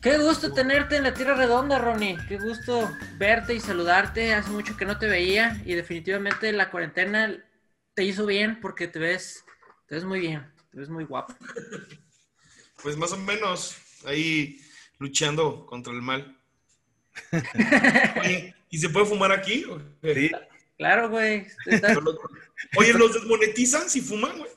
[0.00, 2.16] Qué gusto tenerte en la Tierra Redonda, Ronnie.
[2.26, 4.32] Qué gusto verte y saludarte.
[4.32, 7.36] Hace mucho que no te veía y definitivamente la cuarentena
[7.92, 9.44] te hizo bien porque te ves,
[9.86, 11.34] te ves muy bien, te ves muy guapo.
[12.82, 13.76] Pues más o menos
[14.06, 14.58] ahí
[14.98, 16.34] luchando contra el mal.
[18.22, 19.66] Oye, ¿y se puede fumar aquí?
[20.02, 20.30] Sí.
[20.78, 21.46] Claro, güey.
[22.78, 24.50] Oye, ¿los desmonetizan si fuman, güey?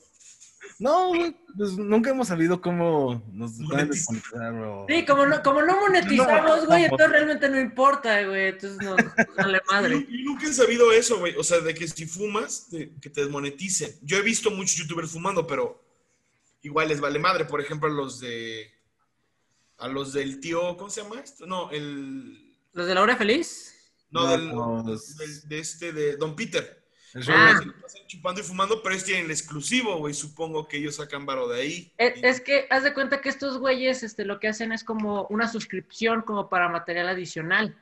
[0.79, 1.11] No,
[1.55, 4.86] pues nunca hemos sabido cómo nos van a desmonetizar.
[4.87, 8.47] Sí, como no, como no monetizamos, güey, entonces realmente no importa, güey.
[8.47, 10.05] Entonces no, no madre.
[10.09, 11.36] Yo, nunca he sabido eso, güey.
[11.36, 13.95] O sea, de que si fumas, que te desmoneticen.
[14.01, 15.83] Yo he visto muchos youtubers fumando, pero
[16.61, 17.45] igual les vale madre.
[17.45, 18.71] Por ejemplo, a los de.
[19.78, 20.75] A los del tío.
[20.78, 21.45] ¿Cómo se llama esto?
[21.45, 22.55] No, el.
[22.73, 23.73] ¿Los de la hora feliz?
[24.09, 25.00] No, del,
[25.47, 26.82] de este, de Don Peter.
[27.15, 27.61] Ah.
[28.07, 30.13] chupando y fumando, pero ellos tienen el exclusivo, güey.
[30.13, 31.91] Supongo que ellos sacan varo de ahí.
[31.97, 35.47] Es, que haz de cuenta que estos güeyes este, lo que hacen es como una
[35.47, 37.75] suscripción como para material adicional.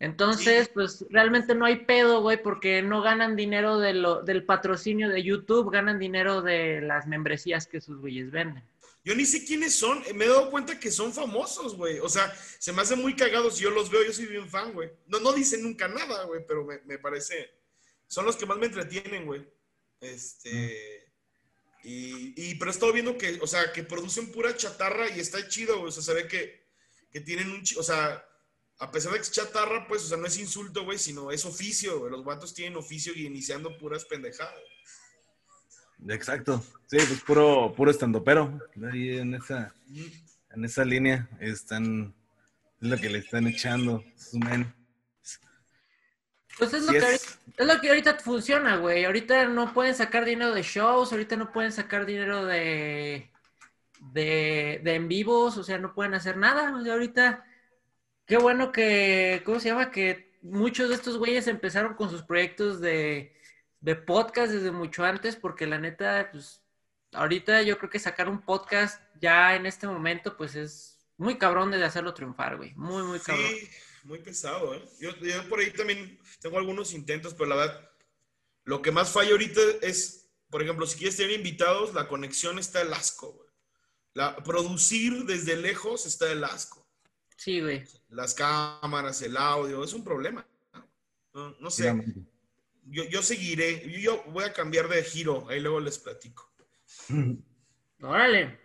[0.00, 5.08] Entonces, pues realmente no hay pedo, güey, porque no ganan dinero de lo, del patrocinio
[5.08, 8.62] de YouTube, ganan dinero de las membresías que sus güeyes venden.
[9.04, 11.98] Yo ni sé quiénes son, me he dado cuenta que son famosos, güey.
[11.98, 14.72] O sea, se me hace muy cagados si yo los veo, yo soy bien fan,
[14.72, 14.90] güey.
[15.08, 17.57] No, no dicen nunca nada, güey, pero me, me parece
[18.08, 19.46] son los que más me entretienen, güey.
[20.00, 21.12] Este.
[21.84, 25.46] Y, y, pero he estado viendo que, o sea, que producen pura chatarra y está
[25.46, 25.88] chido, güey.
[25.88, 26.66] O sea, se ve que,
[27.12, 27.62] que tienen un.
[27.76, 28.24] O sea,
[28.80, 31.44] a pesar de que es chatarra, pues, o sea, no es insulto, güey, sino es
[31.44, 32.10] oficio, güey.
[32.10, 34.54] Los vatos tienen oficio y iniciando puras pendejadas.
[36.08, 36.64] Exacto.
[36.86, 38.58] Sí, pues puro, puro estandopero.
[38.90, 39.74] Ahí en esa,
[40.50, 42.14] en esa línea están.
[42.80, 44.02] Es lo que le están echando.
[44.16, 44.72] Su men.
[46.58, 47.24] Pues es lo, que ahorita,
[47.56, 49.04] es lo que ahorita funciona, güey.
[49.04, 53.30] Ahorita no pueden sacar dinero de shows, ahorita no pueden sacar dinero de,
[54.00, 56.76] de, de en vivos, o sea, no pueden hacer nada.
[56.76, 57.44] O sea, ahorita,
[58.26, 59.92] qué bueno que, ¿cómo se llama?
[59.92, 63.36] Que muchos de estos güeyes empezaron con sus proyectos de,
[63.80, 66.60] de podcast desde mucho antes, porque la neta, pues,
[67.12, 71.70] ahorita yo creo que sacar un podcast ya en este momento, pues es muy cabrón
[71.70, 72.74] de hacerlo triunfar, güey.
[72.74, 73.46] Muy, muy cabrón.
[73.46, 73.68] Sí
[74.08, 74.82] muy pesado, ¿eh?
[74.98, 75.12] Yo,
[75.50, 77.90] por ahí también tengo algunos intentos, pero la verdad,
[78.64, 82.80] lo que más falla ahorita es, por ejemplo, si quieres tener invitados, la conexión está
[82.80, 83.48] el asco, güey.
[84.14, 86.88] La, producir desde lejos está el asco.
[87.36, 87.84] Sí, güey.
[88.08, 90.44] Las cámaras, el audio, es un problema.
[91.34, 91.94] No, sé.
[92.84, 96.50] Yo, yo, seguiré, yo voy a cambiar de giro, ahí luego les platico.
[98.00, 98.58] Órale.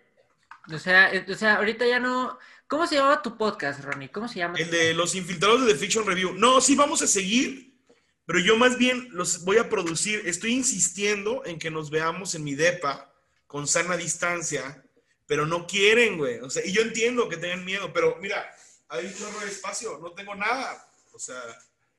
[0.73, 2.39] O sea, o sea, ahorita ya no,
[2.73, 4.09] ¿Cómo se llama tu podcast, Ronnie?
[4.09, 4.57] ¿Cómo se llama?
[4.57, 6.33] El de los infiltrados de The Fiction Review.
[6.33, 7.79] No, sí, vamos a seguir,
[8.25, 10.23] pero yo más bien los voy a producir.
[10.25, 13.13] Estoy insistiendo en que nos veamos en mi depa
[13.45, 14.83] con sana distancia,
[15.27, 16.39] pero no quieren, güey.
[16.39, 18.43] O sea, y yo entiendo que tengan miedo, pero mira,
[18.87, 20.83] hay un chorro de espacio, no tengo nada.
[21.11, 21.39] O sea,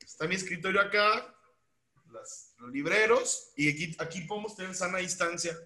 [0.04, 1.36] está mi escritorio acá,
[2.10, 5.56] los libreros, y aquí, aquí podemos tener sana distancia.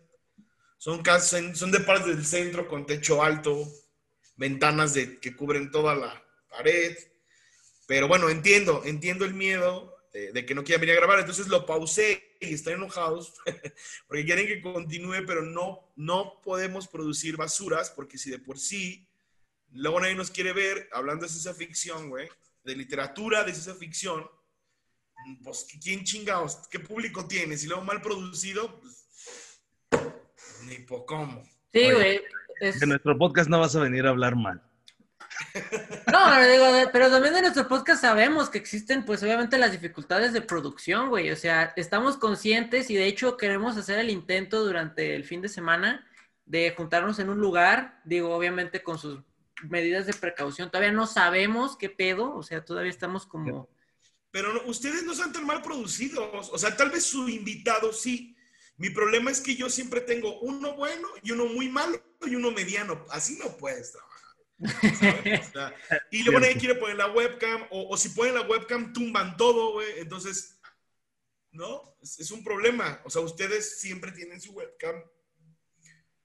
[0.76, 3.66] Son, casas, son de partes del centro con techo alto,
[4.38, 6.96] ventanas de, que cubren toda la pared.
[7.86, 11.66] Pero bueno, entiendo, entiendo el miedo de, que no quieran venir a grabar, entonces lo
[11.66, 13.34] pausé y están enojados
[14.08, 19.06] porque quieren que continúe, pero no, no podemos producir basuras porque si de por sí
[19.72, 22.28] luego nadie nos quiere ver hablando de ciencia ficción, güey,
[22.64, 24.28] de literatura, de ciencia ficción,
[25.42, 26.68] pues ¿quién chingados?
[26.70, 27.64] ¿Qué público tienes?
[27.64, 29.06] Y luego mal producido, pues,
[30.64, 31.42] ni por cómo.
[31.72, 32.20] Sí, güey.
[32.60, 34.62] De nuestro podcast no vas a venir a hablar mal.
[36.10, 40.40] No, digo, pero también de nuestro podcast sabemos que existen, pues obviamente las dificultades de
[40.40, 41.30] producción, güey.
[41.30, 45.48] O sea, estamos conscientes y de hecho queremos hacer el intento durante el fin de
[45.48, 46.06] semana
[46.44, 49.20] de juntarnos en un lugar, digo, obviamente con sus
[49.62, 50.70] medidas de precaución.
[50.70, 53.68] Todavía no sabemos qué pedo, o sea, todavía estamos como...
[54.30, 58.36] Pero ustedes no son tan mal producidos, o sea, tal vez su invitado sí,
[58.78, 62.52] mi problema es que yo siempre tengo uno bueno y uno muy malo y uno
[62.52, 63.04] mediano.
[63.10, 64.08] Así no puedes trabajar.
[66.10, 69.98] y luego nadie quiere poner la webcam, o, si ponen la webcam, tumban todo, güey.
[69.98, 70.60] Entonces,
[71.50, 71.96] ¿no?
[72.02, 73.00] Es, un problema.
[73.04, 75.02] O sea, ustedes siempre tienen su webcam.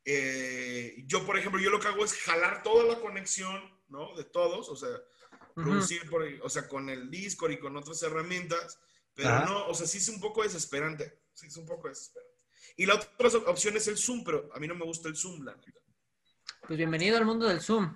[0.05, 4.15] Eh, yo, por ejemplo, yo lo que hago es jalar toda la conexión, ¿no?
[4.15, 4.89] De todos, o sea,
[5.55, 8.79] producir, por, o sea, con el Discord y con otras herramientas,
[9.15, 11.19] pero no, o sea, sí es un poco desesperante.
[11.33, 12.32] Sí es un poco desesperante.
[12.75, 15.43] Y la otra opción es el Zoom, pero a mí no me gusta el Zoom,
[15.43, 15.55] la
[16.67, 17.93] Pues bienvenido al mundo del Zoom.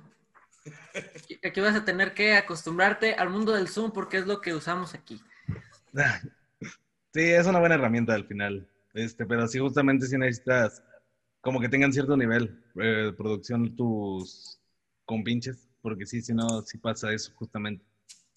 [1.44, 4.94] Aquí vas a tener que acostumbrarte al mundo del Zoom porque es lo que usamos
[4.94, 5.20] aquí.
[7.14, 8.70] Sí, es una buena herramienta al final.
[8.94, 10.84] Este, pero sí, justamente si necesitas
[11.42, 14.60] como que tengan cierto nivel eh, de producción tus
[15.06, 17.84] compinches, porque sí, si no, sí pasa eso justamente.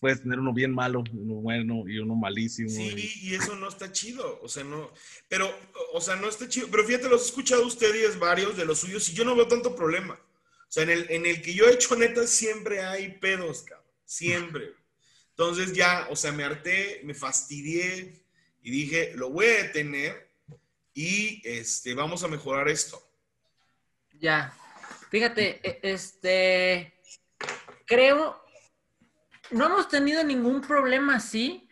[0.01, 2.71] Puedes tener uno bien malo, uno bueno y uno malísimo.
[2.71, 3.35] Sí, y...
[3.35, 4.91] eso no está chido, o sea, no,
[5.29, 5.55] pero,
[5.93, 9.09] o sea, no está chido, pero fíjate, los he escuchado ustedes varios de los suyos
[9.11, 10.15] y yo no veo tanto problema.
[10.15, 13.87] O sea, en el, en el que yo he hecho neta siempre hay pedos, cabrón,
[14.05, 14.73] siempre.
[15.31, 18.25] Entonces ya, o sea, me harté, me fastidié
[18.63, 20.31] y dije, lo voy a detener
[20.95, 23.03] y este, vamos a mejorar esto.
[24.13, 24.55] Ya,
[25.11, 26.95] fíjate, e, este,
[27.87, 28.41] creo,
[29.51, 31.69] no hemos tenido ningún problema así,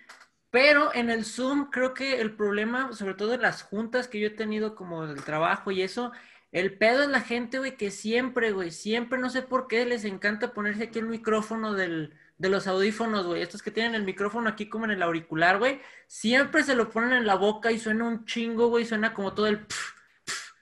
[0.51, 4.29] pero en el Zoom creo que el problema, sobre todo en las juntas que yo
[4.29, 6.13] he tenido como el trabajo y eso,
[6.53, 10.05] el pedo es la gente, güey, que siempre, güey, siempre, no sé por qué, les
[10.05, 14.49] encanta ponerse aquí el micrófono del, de los audífonos, güey, estos que tienen el micrófono
[14.49, 18.05] aquí como en el auricular, güey, siempre se lo ponen en la boca y suena
[18.05, 19.67] un chingo, güey, suena como todo el...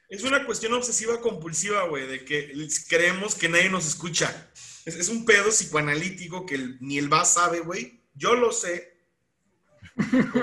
[0.08, 2.52] Es una cuestión obsesiva compulsiva, güey, de que
[2.88, 4.50] creemos que nadie nos escucha.
[4.86, 8.00] Es, un pedo psicoanalítico que ni el va sabe, güey.
[8.14, 8.96] Yo lo sé.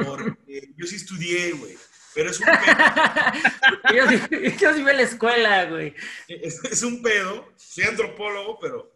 [0.06, 1.78] Porque yo sí estudié, güey.
[2.14, 3.96] Pero es un pedo.
[3.96, 5.96] yo, sí, yo sí a la escuela, güey.
[6.28, 7.54] Es, un pedo.
[7.56, 8.94] Soy antropólogo, pero,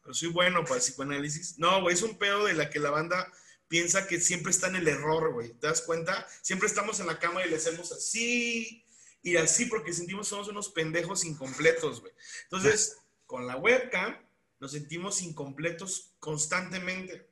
[0.00, 1.58] pero soy bueno para el psicoanálisis.
[1.58, 3.30] No, güey, es un pedo de la que la banda
[3.66, 5.54] piensa que siempre está en el error, güey.
[5.54, 6.24] ¿Te das cuenta?
[6.40, 8.86] Siempre estamos en la cama y le hacemos así
[9.24, 12.12] y así porque sentimos somos unos pendejos incompletos, güey.
[12.44, 14.23] Entonces, con la webcam
[14.64, 17.28] nos sentimos incompletos constantemente.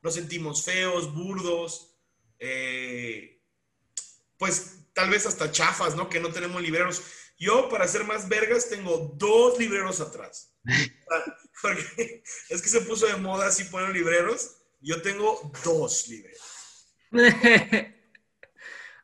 [0.00, 1.94] Nos sentimos feos, burdos,
[2.38, 3.42] eh,
[4.38, 6.08] pues tal vez hasta chafas, ¿no?
[6.08, 7.02] Que no tenemos libreros.
[7.38, 10.54] Yo, para ser más vergas, tengo dos libreros atrás.
[11.60, 14.56] Porque es que se puso de moda así poner libreros.
[14.80, 16.40] Yo tengo dos libreros.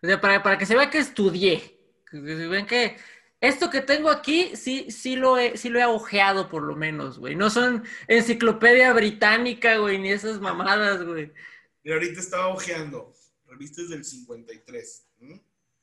[0.02, 1.79] o sea, para, para que se vea que estudié.
[2.11, 2.96] Ven que
[3.41, 7.19] esto que tengo aquí, sí, sí lo he, sí lo he ojeado por lo menos,
[7.19, 7.35] güey.
[7.35, 11.33] No son enciclopedia británica, güey, ni esas mamadas, güey.
[11.83, 13.12] Mira, ahorita estaba ojeando.
[13.47, 15.06] Revistas del 53.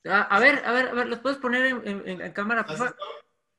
[0.06, 2.98] Ah, a ver, a ver, a ver, ¿los puedes poner en, cámara, por favor?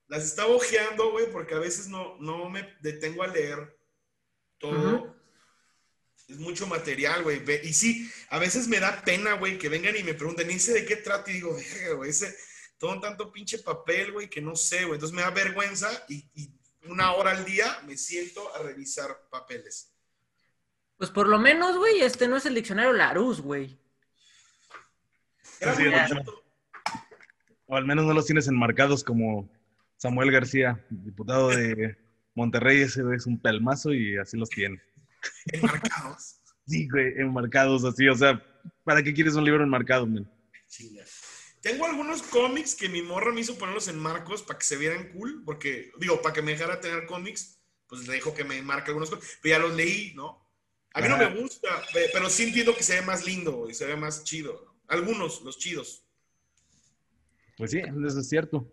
[0.08, 3.78] Las estaba ojeando, güey, porque a veces no, no me detengo a leer
[4.58, 5.16] todo.
[6.28, 7.42] Es mucho material, güey.
[7.62, 10.72] Y sí, a veces me da pena, güey, que vengan y me pregunten, ¿y ese
[10.72, 11.30] de qué trata?
[11.30, 11.56] Y digo,
[11.96, 12.36] güey, ese
[12.78, 14.94] todo tanto pinche papel, güey, que no sé, güey.
[14.94, 16.24] Entonces me da vergüenza y,
[16.86, 19.90] una hora al día me siento a revisar papeles.
[20.98, 23.78] Pues por lo menos, güey, este no es el diccionario Larus, güey.
[27.66, 29.50] o al menos no los tienes enmarcados como
[29.96, 31.96] Samuel García, diputado de
[32.34, 34.82] Monterrey, ese es un pelmazo y así los tiene.
[35.46, 36.40] ¿Enmarcados?
[36.66, 38.42] sí, güey, enmarcados así, o sea,
[38.84, 40.28] ¿para qué quieres un libro enmarcado, men?
[41.64, 45.08] Tengo algunos cómics que mi morra me hizo ponerlos en marcos para que se vieran
[45.14, 48.90] cool, porque, digo, para que me dejara tener cómics, pues le dijo que me marque
[48.90, 50.46] algunos cómics, pero ya los leí, ¿no?
[50.92, 51.70] A mí no me gusta,
[52.12, 54.76] pero sí entiendo que se ve más lindo y se ve más chido.
[54.88, 56.04] Algunos, los chidos.
[57.56, 58.70] Pues sí, eso es cierto.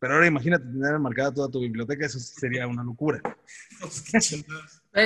[0.00, 3.22] Pero ahora imagínate tener marcada toda tu biblioteca, eso sería una locura.
[3.84, 4.02] es,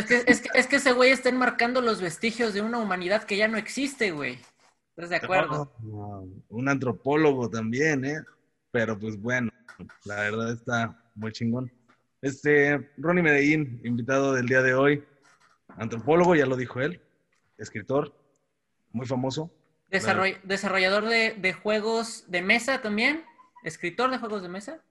[0.07, 3.37] que, es, que, es que ese güey está enmarcando los vestigios de una humanidad que
[3.37, 4.39] ya no existe, güey.
[4.97, 5.71] ¿Estás de acuerdo?
[6.49, 8.25] un antropólogo también, ¿eh?
[8.71, 9.51] Pero pues bueno,
[10.05, 11.71] la verdad está muy chingón.
[12.23, 15.05] Este, Ronnie Medellín, invitado del día de hoy,
[15.77, 17.03] antropólogo, ya lo dijo él,
[17.59, 18.15] escritor,
[18.91, 19.53] muy famoso.
[19.91, 23.23] desarrollador de, juegos de mesa también,
[23.65, 24.83] escritor de juegos de mesa.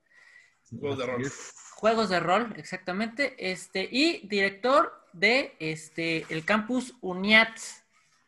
[0.69, 1.31] Juegos de rol.
[1.77, 3.35] Juegos de rol, exactamente.
[3.39, 7.57] Este, y director de este, el campus UNIAT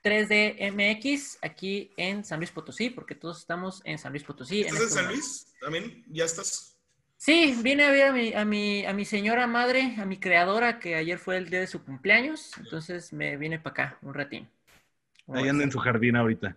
[0.07, 4.61] 3D MX aquí en San Luis Potosí, porque todos estamos en San Luis Potosí.
[4.61, 5.53] ¿Estás en, San Luis?
[5.59, 6.03] ¿También?
[6.07, 6.77] ¿Ya estás?
[7.17, 10.79] Sí, vine a ver a mi, a, mi, a mi señora madre, a mi creadora,
[10.79, 14.47] que ayer fue el día de su cumpleaños, entonces me vine para acá un ratín.
[15.33, 16.55] Ahí anda en su jardín ahorita.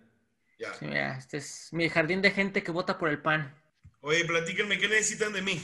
[0.59, 0.73] Ya.
[0.75, 3.53] Sí, mira, este es mi jardín de gente que vota por el pan.
[4.01, 5.61] Oye, platíquenme, ¿qué necesitan de mí?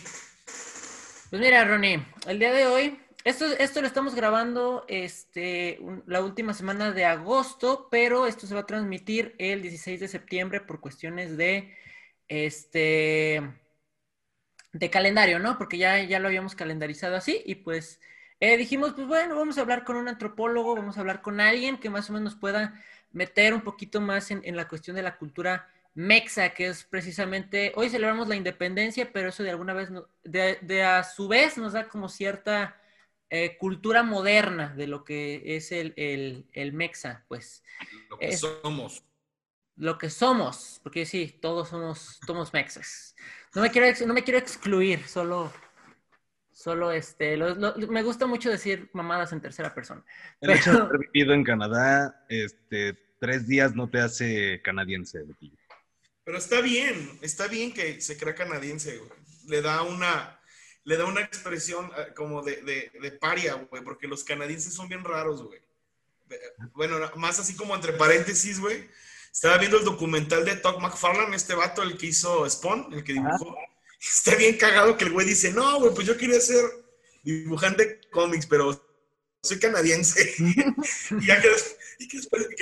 [1.30, 6.54] Pues mira, Ronnie, el día de hoy esto, esto lo estamos grabando este, la última
[6.54, 11.38] semana de agosto, pero esto se va a transmitir el 16 de septiembre por cuestiones
[11.38, 11.76] de,
[12.28, 13.42] este,
[14.74, 15.58] de calendario, ¿no?
[15.58, 18.00] Porque ya, ya lo habíamos calendarizado así y pues
[18.40, 21.78] eh, dijimos, pues bueno, vamos a hablar con un antropólogo, vamos a hablar con alguien
[21.78, 22.82] que más o menos pueda
[23.12, 27.90] meter un poquito más en, la cuestión de la cultura mexa, que es precisamente, hoy
[27.90, 29.90] celebramos la independencia, pero eso de alguna vez,
[30.24, 32.80] de, de a su vez nos da como cierta
[33.30, 35.94] eh, cultura moderna de lo que es el,
[36.54, 37.64] el, mexa, pues.
[38.10, 39.04] Lo que somos.
[39.76, 43.16] Lo que somos, porque sí, todos somos, somos mexas.
[43.54, 45.52] No me quiero, no me quiero excluir, solo,
[46.58, 50.04] Solo este, me gusta mucho decir mamadas en tercera persona.
[50.42, 55.24] El hecho de haber vivido en Canadá, este, tres días no te hace canadiense.
[56.24, 59.12] Pero está bien, está bien que se crea canadiense, güey.
[59.48, 60.37] Le da una,
[60.88, 64.88] le da una expresión eh, como de, de, de paria, güey, porque los canadienses son
[64.88, 65.60] bien raros, güey.
[66.76, 68.88] Bueno, más así como entre paréntesis, güey.
[69.30, 73.12] Estaba viendo el documental de Todd McFarlane, este vato, el que hizo Spawn, el que
[73.12, 73.58] dibujó.
[74.00, 76.64] Está bien cagado que el güey dice, no, güey, pues yo quería ser
[77.22, 78.82] dibujante de cómics, pero
[79.44, 80.36] soy canadiense.
[80.40, 81.50] y ya que,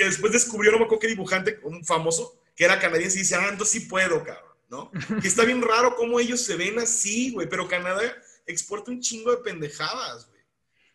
[0.04, 3.50] después, descubrió, no me acuerdo qué dibujante, un famoso, que era canadiense, y dice, ah,
[3.50, 4.90] entonces sí puedo, cabrón, ¿no?
[5.22, 8.02] Y está bien raro cómo ellos se ven así, güey, pero Canadá
[8.46, 10.40] exporta un chingo de pendejadas, güey.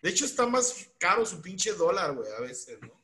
[0.02, 3.02] De hecho, está más caro su pinche dólar, güey, a veces, ¿no?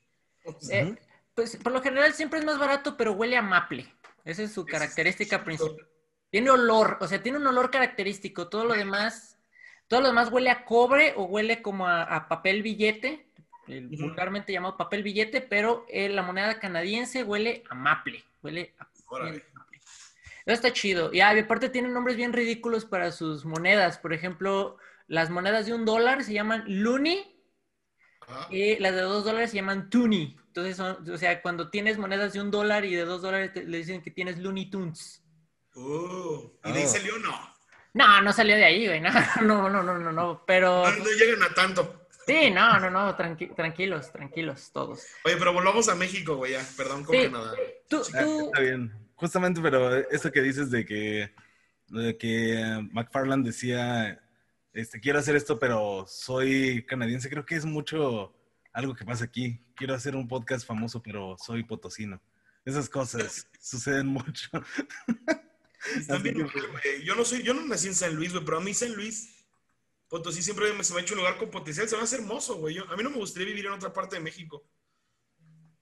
[0.71, 0.95] Eh,
[1.33, 3.93] pues por lo general siempre es más barato, pero huele a maple.
[4.25, 5.87] Esa es su característica principal.
[6.29, 8.49] Tiene olor, o sea, tiene un olor característico.
[8.49, 9.37] Todo lo demás,
[9.87, 13.29] todo lo demás huele a cobre o huele como a, papel billete,
[13.67, 18.23] vulgarmente llamado papel billete, pero eh, la moneda canadiense huele a maple.
[18.41, 18.87] Huele a.
[20.47, 21.13] Eso está chido.
[21.13, 23.97] Y aparte tienen nombres bien ridículos para sus monedas.
[23.97, 24.77] Por ejemplo,
[25.07, 27.37] las monedas de un dólar se llaman Looney
[28.49, 30.37] y las de dos dólares se llaman Toonie.
[30.47, 34.01] Entonces, o sea, cuando tienes monedas de un dólar y de dos dólares, le dicen
[34.01, 35.21] que tienes Looney Tunes.
[35.75, 36.89] Uh, ¿Y de ahí oh.
[36.89, 37.55] salió no?
[37.93, 39.01] No, no salió de ahí, güey.
[39.41, 40.89] No, no, no, no, no, pero...
[40.89, 42.07] No, llegan a tanto.
[42.25, 45.05] Sí, no, no, no, tranquilos, tranquilos todos.
[45.25, 46.65] Oye, pero volvamos a México, güey, ya.
[46.77, 47.53] Perdón, con Canadá.
[47.89, 48.45] Tú, tú...
[48.47, 49.06] Está bien.
[49.17, 51.33] Justamente, pero eso que dices de que,
[51.89, 54.21] de que McFarland decía
[54.77, 57.31] este, quiero hacer esto, pero soy canadiense.
[57.31, 58.35] Creo que es mucho
[58.71, 59.59] algo que pasa aquí.
[59.75, 62.21] Quiero hacer un podcast famoso, pero soy potosino.
[62.63, 64.49] Esas cosas suceden mucho.
[67.03, 69.33] yo no soy, yo no nací en San Luis, güey, pero a mí San Luis,
[70.09, 71.89] Potosí siempre se me ha hecho un lugar con potencial.
[71.89, 72.77] Se va a hacer hermoso, güey.
[72.77, 74.63] a mí no me gustaría vivir en otra parte de México.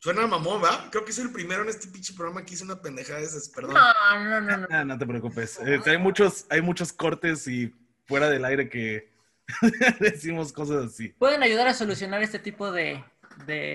[0.06, 0.88] Suena mamón, ¿va?
[0.92, 3.50] Creo que soy el primero en este pinche programa que hice una pendejada de esas,
[3.50, 3.74] perdón.
[3.74, 4.68] No, no, no, no.
[4.70, 5.60] Ah, no te preocupes.
[5.66, 7.74] Eh, hay, muchos, hay muchos cortes y
[8.06, 9.12] fuera del aire que
[10.00, 11.10] decimos cosas así.
[11.10, 13.04] Pueden ayudar a solucionar este tipo de,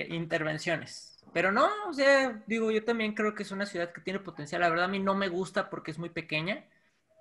[0.09, 1.19] intervenciones.
[1.33, 4.61] Pero no, o sea, digo, yo también creo que es una ciudad que tiene potencial.
[4.61, 6.65] La verdad a mí no me gusta porque es muy pequeña,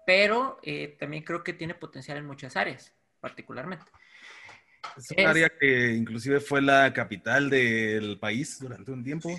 [0.06, 3.92] pero eh, también creo que tiene potencial en muchas áreas, particularmente.
[4.98, 9.38] Es un área que inclusive fue la capital del país durante un tiempo.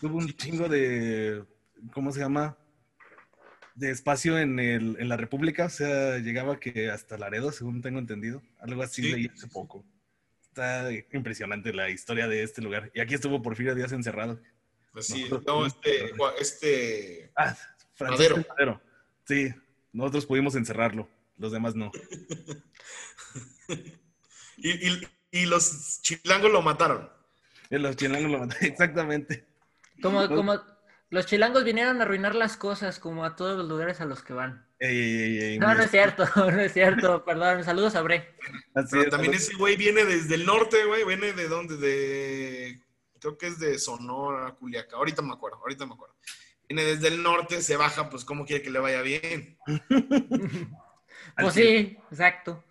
[0.00, 1.44] tuvo un chingo de,
[1.92, 2.56] ¿cómo se llama?
[3.78, 8.00] de espacio en, el, en la República, o sea, llegaba que hasta Laredo, según tengo
[8.00, 8.42] entendido.
[8.58, 9.84] Algo así leí hace poco.
[10.42, 12.90] Está impresionante la historia de este lugar.
[12.92, 14.40] Y aquí estuvo Porfirio Díaz encerrado.
[14.92, 17.30] Pues sí, no, este, este...
[17.36, 17.56] Ah,
[17.94, 18.82] Francisco Madero.
[19.24, 19.54] Sí,
[19.92, 21.92] nosotros pudimos encerrarlo, los demás no.
[24.58, 27.10] y, y, y, los chilangos lo mataron.
[27.70, 29.46] Y los chilangos lo mataron, exactamente.
[30.02, 30.60] Como, como,
[31.10, 34.34] los chilangos vinieron a arruinar las cosas como a todos los lugares a los que
[34.34, 34.66] van.
[34.80, 37.64] no, no es cierto, no es cierto, perdón.
[37.64, 38.34] Saludos a Bre.
[38.90, 41.04] Pero también ese güey viene desde el norte, güey.
[41.04, 41.76] Viene de dónde?
[41.76, 42.82] De.
[43.18, 44.98] Creo que es de Sonora, Culiacán.
[44.98, 46.14] Ahorita me acuerdo, ahorita me acuerdo.
[46.68, 49.58] Viene desde el norte, se baja, pues, ¿cómo quiere que le vaya bien?
[51.36, 52.62] pues sí, exacto.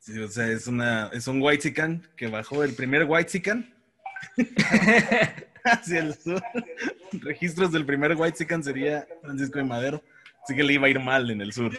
[0.00, 1.74] Sí, o sea, es, una, es un white
[2.16, 3.42] que bajó el primer white
[5.64, 6.42] hacia el sur.
[7.12, 10.02] Registros del primer White Sican sería Francisco de Madero.
[10.42, 11.78] Así que le iba a ir mal en el sur.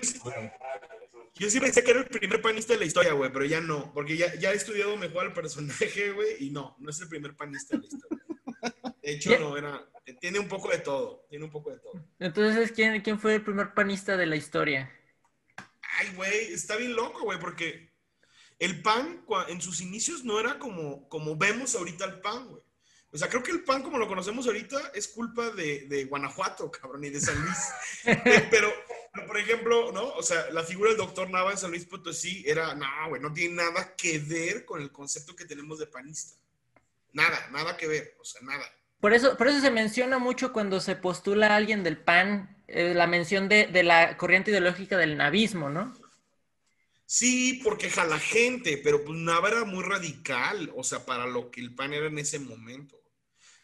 [1.35, 3.91] Yo sí pensé que era el primer panista de la historia, güey, pero ya no.
[3.93, 7.35] Porque ya, ya he estudiado mejor al personaje, güey, y no, no es el primer
[7.35, 8.19] panista de la historia.
[9.01, 9.83] De hecho, no, era.
[10.19, 11.25] Tiene un poco de todo.
[11.29, 11.93] Tiene un poco de todo.
[12.19, 14.91] Entonces, ¿quién, quién fue el primer panista de la historia?
[15.97, 17.90] Ay, güey, está bien loco, güey, porque
[18.61, 22.61] el pan en sus inicios no era como, como vemos ahorita el pan, güey.
[23.11, 27.03] O sea, creo que el pan como lo conocemos ahorita es culpa de, Guanajuato, cabrón,
[27.03, 27.57] y de San Luis.
[28.51, 28.71] pero,
[29.25, 30.09] por ejemplo, ¿no?
[30.09, 33.33] O sea, la figura del doctor Nava en San Luis Potosí era, no, güey, no
[33.33, 36.39] tiene nada que ver con el concepto que tenemos de panista.
[37.13, 38.63] Nada, nada que ver, o sea, nada.
[38.99, 42.93] Por eso, por eso se menciona mucho cuando se postula a alguien del PAN, eh,
[42.93, 45.93] la mención de, de, la corriente ideológica del navismo, ¿no?
[47.13, 51.59] Sí, porque jala gente, pero pues Nava era muy radical, o sea, para lo que
[51.59, 52.95] el PAN era en ese momento.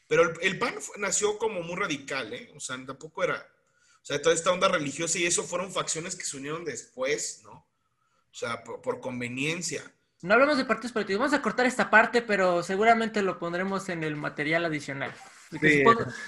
[0.05, 2.51] Pero el, PAN nació como muy radical, ¿eh?
[2.57, 6.25] O sea, tampoco era, o sea, toda esta onda religiosa y eso fueron facciones que
[6.25, 7.51] se unieron después, ¿no?
[7.53, 9.81] O sea, por, conveniencia.
[10.21, 14.03] No hablamos de partidos políticos, vamos a cortar esta parte, pero seguramente lo pondremos en
[14.03, 15.15] el material adicional.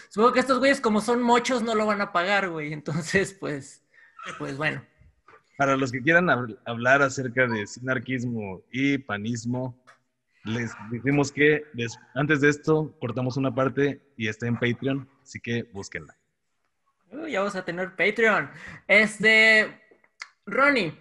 [0.07, 3.83] Supongo, que estos güeyes como son mochos no lo van a pagar, güey, entonces pues,
[4.37, 4.88] pues bueno.
[5.59, 6.29] Para los que quieran
[6.63, 9.77] hablar acerca de sinarquismo y panismo,
[10.45, 11.65] les dijimos que
[12.15, 16.15] antes de esto cortamos una parte y está en Patreon, así que búsquenla.
[17.27, 18.49] ya vamos a tener Patreon.
[18.87, 19.81] Este,
[20.45, 20.97] Ronnie,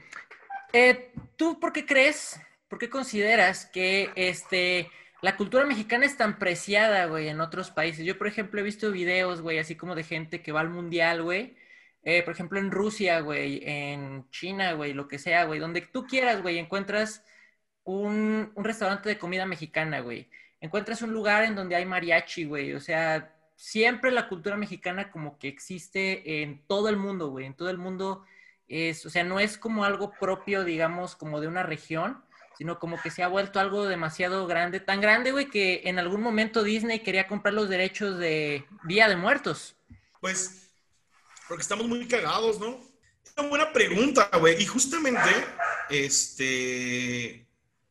[0.72, 4.90] eh, ¿tú por qué crees, por qué consideras que este,
[5.22, 8.04] la cultura mexicana es tan preciada, güey, en otros países?
[8.04, 11.22] Yo, por ejemplo, he visto videos, güey, así como de gente que va al mundial,
[11.22, 11.54] güey.
[12.02, 16.06] Eh, por ejemplo, en Rusia, güey, en China, güey, lo que sea, güey, donde tú
[16.06, 17.24] quieras, güey, encuentras
[17.88, 20.28] un, restaurante de comida mexicana, güey.
[20.60, 22.74] Encuentras un lugar en donde hay mariachi, güey.
[22.74, 27.46] O sea, siempre la cultura mexicana como que existe en todo el mundo, güey.
[27.46, 28.24] En todo el mundo
[28.66, 32.22] es, o sea, no es como algo propio, digamos, como de una región,
[32.58, 34.80] sino como que se ha vuelto algo demasiado grande.
[34.80, 39.16] Tan grande, güey, que en algún momento Disney quería comprar los derechos de Día de
[39.16, 39.76] Muertos.
[40.20, 40.67] Pues,
[41.48, 42.80] porque estamos muy cagados, ¿no?
[43.24, 44.62] Es una buena pregunta, güey.
[44.62, 45.30] Y justamente,
[45.90, 47.48] este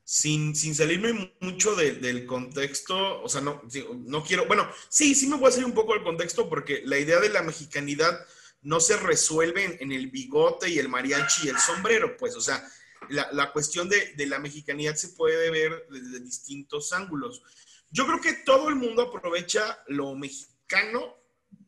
[0.08, 3.62] sin, sin salirme mucho del contexto, o sea, no,
[4.06, 6.98] no quiero, bueno, sí, sí me voy a salir un poco del contexto porque la
[6.98, 8.26] idea de la mexicanidad
[8.62, 12.66] no se resuelve en, el bigote y el mariachi y el sombrero, pues, o sea,
[13.10, 17.44] la, la cuestión de, de, la mexicanidad se puede ver desde distintos ángulos.
[17.92, 21.18] Yo creo que todo el mundo aprovecha lo mexicano,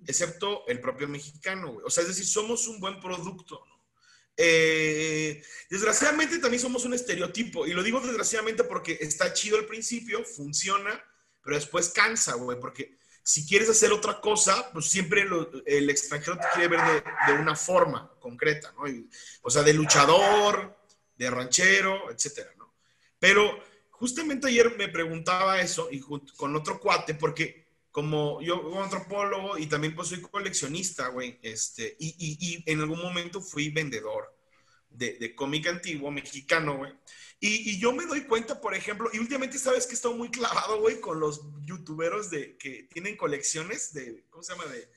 [0.07, 3.79] excepto el propio mexicano, O sea, es decir, somos un buen producto, ¿no?
[4.41, 10.23] Eh, desgraciadamente también somos un estereotipo, y lo digo desgraciadamente porque está chido al principio,
[10.23, 11.03] funciona,
[11.43, 15.27] pero después cansa, güey, porque si quieres hacer otra cosa, pues siempre
[15.65, 18.83] el extranjero te quiere ver de, una forma concreta, ¿no?
[19.41, 20.77] o sea, de luchador,
[21.17, 22.73] de ranchero, etcétera, ¿no?
[23.19, 29.57] Pero justamente ayer me preguntaba eso y con otro cuate, porque como yo soy antropólogo
[29.57, 34.35] y también pues soy coleccionista, güey, este, y, y, y, en algún momento fui vendedor
[34.89, 36.93] de, de cómic antiguo mexicano, güey.
[37.39, 40.29] Y, y, yo me doy cuenta, por ejemplo, y últimamente sabes que he estado muy
[40.29, 44.65] clavado, güey, con los youtuberos de, que tienen colecciones de, ¿cómo se llama?
[44.65, 44.89] De,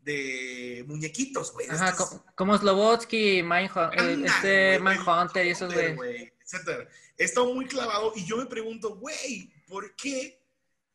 [0.00, 1.68] de muñequitos, güey.
[1.68, 1.94] Ajá,
[2.34, 6.32] como, Slobotsky, eh, este Mindhunter y esos, güey.
[6.42, 6.88] Etcétera.
[7.18, 10.45] He estado muy clavado y yo me pregunto, güey, ¿por qué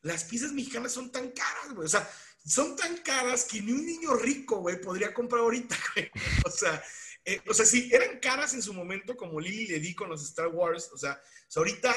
[0.02, 1.86] las piezas mexicanas son tan caras, güey.
[1.86, 2.10] O sea,
[2.46, 6.10] son tan caras que ni un niño rico, güey, podría comprar ahorita, güey.
[6.46, 6.84] O sea,
[7.24, 10.24] eh, o sea, sí, eran caras en su momento, como Lily le di con los
[10.24, 10.90] Star Wars.
[10.94, 11.22] O sea,
[11.56, 11.94] ahorita,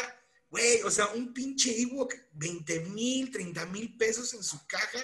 [0.50, 5.00] güey, o sea, un pinche Ewok, 20 mil, 30 mil pesos en su caja.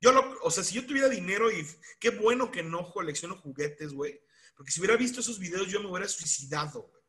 [0.00, 1.66] Yo lo, o sea, si yo tuviera dinero y
[1.98, 4.20] qué bueno que no colecciono juguetes, güey.
[4.56, 7.02] Porque si hubiera visto esos videos, yo me hubiera suicidado, güey.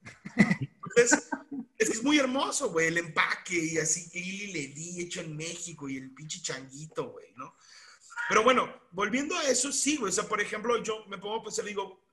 [0.97, 1.29] Entonces,
[1.79, 5.35] es que es muy hermoso, güey, el empaque y así que le di hecho en
[5.35, 7.55] México y el pinche changuito, güey, ¿no?
[8.27, 10.11] Pero bueno, volviendo a eso, sí, güey.
[10.11, 12.03] O sea, por ejemplo, yo me pongo a pensar, digo,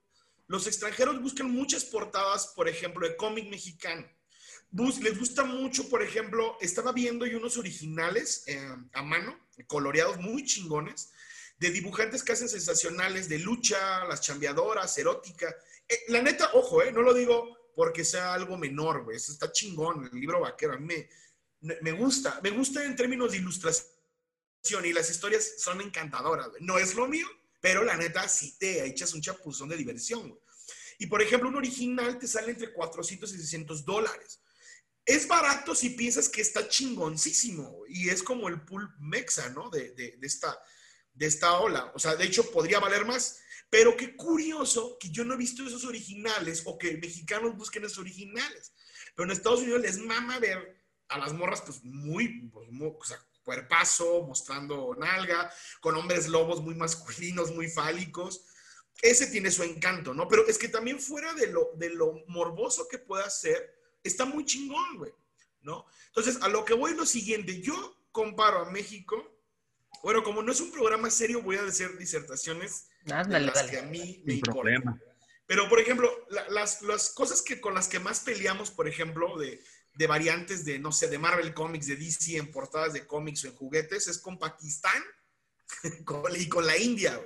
[0.47, 4.07] los extranjeros buscan muchas portadas, por ejemplo, de cómic mexicano.
[4.71, 10.45] les gusta mucho, por ejemplo, estaba viendo yo unos originales eh, a mano, coloreados muy
[10.45, 11.11] chingones,
[11.59, 15.53] de dibujantes que hacen sensacionales de lucha, las chambeadoras, erótica.
[15.89, 19.17] Eh, la neta, ojo, eh, no lo digo porque sea algo menor, güey.
[19.17, 20.73] Eso está chingón, el libro vaquero.
[20.73, 20.87] A mí
[21.61, 22.39] me, me gusta.
[22.41, 26.63] Me gusta en términos de ilustración y las historias son encantadoras, güey.
[26.63, 27.27] No es lo mío,
[27.61, 30.41] pero la neta sí te echas un chapuzón de diversión, güey.
[30.97, 34.39] Y por ejemplo, un original te sale entre 400 y 600 dólares.
[35.05, 39.69] Es barato si piensas que está chingoncísimo y es como el pulp mexa, ¿no?
[39.69, 40.59] De, de, de, esta,
[41.13, 41.91] de esta ola.
[41.93, 43.37] O sea, de hecho, podría valer más.
[43.69, 47.99] Pero qué curioso que yo no he visto esos originales o que mexicanos busquen esos
[47.99, 48.73] originales.
[49.15, 50.77] Pero en Estados Unidos les mama ver
[51.09, 56.75] a las morras, pues muy, pues, o sea, cuerpazo, mostrando nalga, con hombres lobos muy
[56.75, 58.45] masculinos, muy fálicos.
[59.01, 60.27] Ese tiene su encanto, ¿no?
[60.27, 64.43] Pero es que también fuera de lo, de lo morboso que pueda ser, está muy
[64.43, 65.13] chingón, güey,
[65.61, 65.85] ¿no?
[66.07, 69.36] Entonces, a lo que voy es lo siguiente, yo comparo a México,
[70.03, 74.21] bueno, como no es un programa serio, voy a decir disertaciones las que a mí
[74.25, 75.01] me importan.
[75.45, 76.11] Pero, por ejemplo,
[76.49, 79.63] las, las, cosas que con las que más peleamos, por ejemplo, de,
[79.95, 83.47] de, variantes de, no sé, de Marvel Comics, de DC, en portadas de cómics o
[83.47, 85.01] en juguetes, es con Pakistán
[86.37, 87.19] y con la India,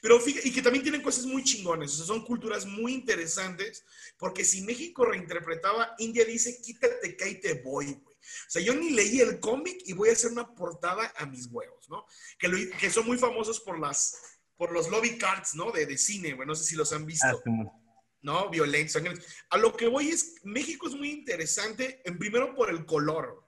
[0.00, 3.84] Pero fíjate, y que también tienen cosas muy chingones, o sea, son culturas muy interesantes,
[4.16, 8.15] porque si México reinterpretaba, India dice, quítate que ahí te voy, güey.
[8.46, 11.46] O sea, yo ni leí el cómic y voy a hacer una portada a mis
[11.46, 12.04] huevos, ¿no?
[12.38, 14.16] Que, que son muy famosos por las
[14.56, 15.70] por los lobby cards, ¿no?
[15.70, 17.42] De, de cine, güey, no sé si los han visto.
[17.46, 17.72] Ah,
[18.22, 18.50] ¿No?
[18.50, 19.00] Violentos,
[19.50, 23.44] A lo que voy es, México es muy interesante, en primero por el color.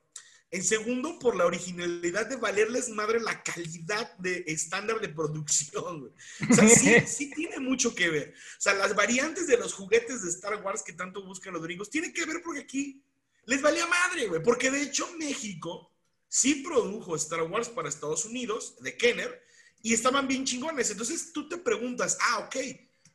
[0.50, 6.00] En segundo, por la originalidad de valerles madre la calidad de estándar de producción.
[6.00, 6.12] Güey.
[6.50, 8.34] O sea, sí, sí, tiene mucho que ver.
[8.34, 11.90] O sea, las variantes de los juguetes de Star Wars que tanto buscan los gringos,
[11.90, 13.02] tiene que ver porque aquí
[13.48, 14.42] les valía madre, güey.
[14.42, 15.90] Porque de hecho México
[16.28, 19.42] sí produjo Star Wars para Estados Unidos, de Kenner,
[19.82, 20.90] y estaban bien chingones.
[20.90, 22.56] Entonces tú te preguntas, ah, ok,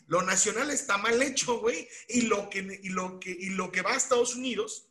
[0.08, 3.98] lo nacional está mal hecho, güey, y lo que, y y lo que va a
[3.98, 4.88] Estados Unidos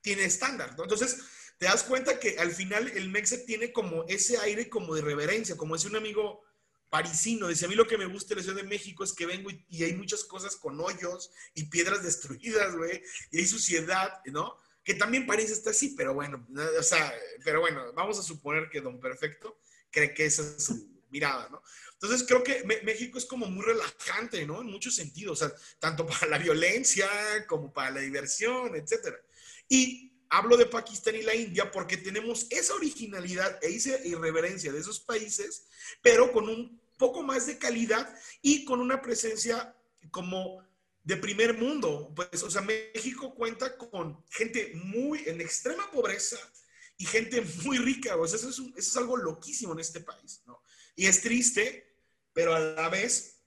[0.00, 0.76] tiene estándar.
[0.78, 1.18] Entonces
[1.58, 5.56] te das cuenta que al final el Mexe tiene como ese aire como de reverencia,
[5.56, 6.44] como decía un amigo
[6.88, 9.26] parisino, dice, a mí lo que me gusta de la Ciudad de México es que
[9.26, 13.02] vengo y, hay muchas cosas con hoyos y piedras destruidas, güey,
[13.32, 14.56] y hay suciedad, ¿no?
[14.84, 16.46] Que también París está así, pero bueno,
[16.78, 19.58] o sea, pero bueno, vamos a suponer que Don Perfecto
[19.90, 21.62] cree que esa es su mirada, ¿no?
[21.94, 24.60] Entonces creo que México es como muy relajante, ¿no?
[24.60, 25.44] En muchos sentidos,
[25.78, 27.08] tanto para la violencia
[27.46, 29.16] como para la diversión, etcétera.
[29.68, 34.80] Y hablo de Pakistán y la India porque tenemos esa originalidad e esa irreverencia de
[34.80, 35.66] esos países,
[36.02, 39.74] pero con un poco más de calidad y con una presencia
[40.10, 40.62] como
[41.04, 42.12] de primer mundo.
[42.16, 46.38] Pues, o sea, México cuenta con gente muy en extrema pobreza
[46.96, 48.16] y gente muy rica.
[48.16, 50.62] O sea, eso es, algo loquísimo en este país, ¿no?
[50.96, 51.94] Y es triste,
[52.32, 53.42] pero a la vez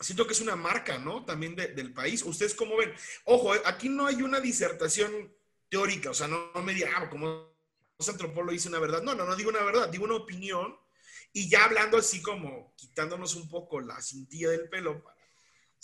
[0.00, 1.24] siento que es una marca, ¿no?
[1.24, 2.22] También del país.
[2.22, 2.92] ¿Ustedes cómo ven?
[3.24, 5.34] Ojo, eh, aquí no hay una disertación
[5.68, 7.56] teórica, o sea, no, me diga, ah, como
[7.98, 9.02] los antropólogos dice una verdad.
[9.02, 10.76] No, no, no digo una verdad, digo una opinión.
[11.32, 15.04] Y ya hablando así como quitándonos un poco la cintilla del pelo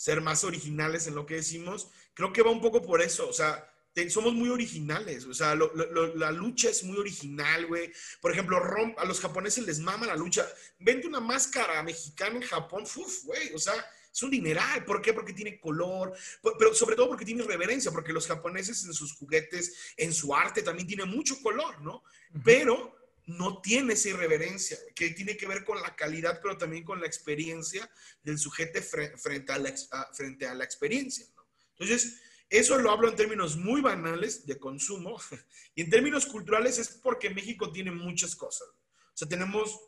[0.03, 3.31] ser más originales en lo que decimos, creo que va un poco por eso, o
[3.31, 3.73] sea,
[4.09, 7.89] somos muy originales, o sea, la lucha es muy original, güey.
[8.19, 8.59] Por ejemplo,
[8.97, 10.45] a los japoneses les mama la lucha.
[10.77, 13.73] Vende una máscara mexicana en Japón, uf, güey, o sea,
[14.11, 14.83] es un dineral.
[14.83, 15.13] ¿Por qué?
[15.13, 16.11] Porque tiene color,
[16.59, 20.63] pero sobre todo porque tiene reverencia, porque los japoneses en sus juguetes, en su arte
[20.63, 22.03] también tiene mucho color, ¿no?
[22.43, 22.93] Pero
[23.25, 27.07] no tiene esa irreverencia, que tiene que ver con la calidad, pero también con la
[27.07, 27.89] experiencia
[28.21, 29.73] del sujeto frente a la,
[30.13, 31.25] frente a la experiencia.
[31.71, 35.19] Entonces, eso lo hablo en términos muy banales de consumo
[35.75, 38.67] y en términos culturales es porque México tiene muchas cosas.
[38.67, 39.79] O sea, tenemos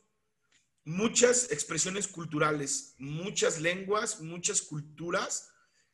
[0.84, 5.50] muchas expresiones culturales, muchas lenguas, muchas culturas,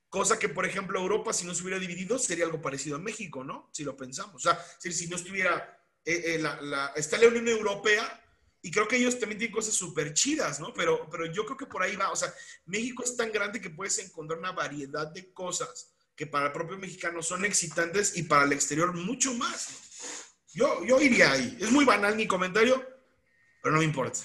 [0.10, 3.44] cosa que, por ejemplo, Europa, si no se hubiera dividido, sería algo parecido a México,
[3.44, 3.70] ¿no?
[3.72, 4.36] Si lo pensamos.
[4.36, 8.18] O sea, si, no estuviera, eh, eh, la, está la Unión Europea,
[8.64, 10.72] y creo que ellos también tienen cosas súper chidas, ¿no?
[10.74, 12.12] Pero, pero yo creo que por ahí va.
[12.12, 12.32] O sea,
[12.66, 16.78] México es tan grande que puedes encontrar una variedad de cosas que para el propio
[16.78, 19.70] mexicano son excitantes y para el exterior mucho más.
[20.54, 21.58] Yo, yo iría ahí.
[21.60, 22.86] Es muy banal mi comentario,
[23.64, 24.20] pero no me importa.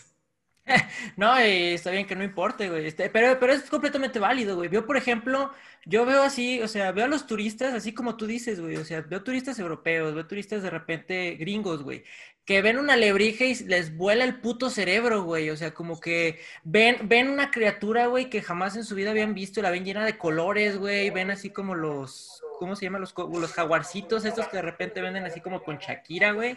[1.16, 2.86] No, está bien que no importe, güey.
[2.86, 4.70] Este, pero, pero es completamente válido, güey.
[4.70, 5.50] Yo, por ejemplo,
[5.84, 8.76] yo veo así, o sea, veo a los turistas así como tú dices, güey.
[8.76, 12.04] O sea, veo turistas europeos, veo turistas de repente gringos, güey.
[12.44, 15.50] Que ven una lebrija y les vuela el puto cerebro, güey.
[15.50, 19.34] O sea, como que ven, ven una criatura, güey, que jamás en su vida habían
[19.34, 21.10] visto, la ven llena de colores, güey.
[21.10, 23.00] Ven así como los, ¿cómo se llaman?
[23.00, 26.56] Los, los jaguarcitos estos que de repente venden así como con Shakira, güey.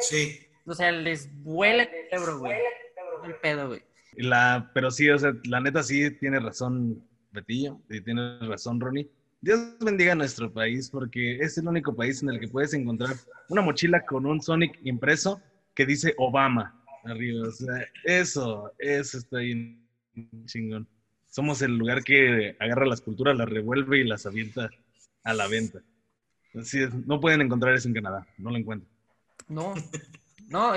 [0.00, 0.46] Sí.
[0.66, 2.58] O sea, les vuela el cerebro, güey
[3.24, 3.82] el pedo, güey.
[4.16, 9.08] La, pero sí, o sea, la neta sí tiene razón Betillo y tiene razón Ronnie.
[9.40, 13.16] Dios bendiga a nuestro país porque es el único país en el que puedes encontrar
[13.48, 15.40] una mochila con un Sonic impreso
[15.74, 17.48] que dice Obama arriba.
[17.48, 19.78] O sea, eso, eso está ahí
[20.44, 20.86] chingón.
[21.28, 24.70] Somos el lugar que agarra las culturas, las revuelve y las avienta
[25.24, 25.80] a la venta.
[26.54, 28.90] Así es, no pueden encontrar eso en Canadá, no lo encuentran.
[29.48, 29.74] No,
[30.52, 30.74] ¿no?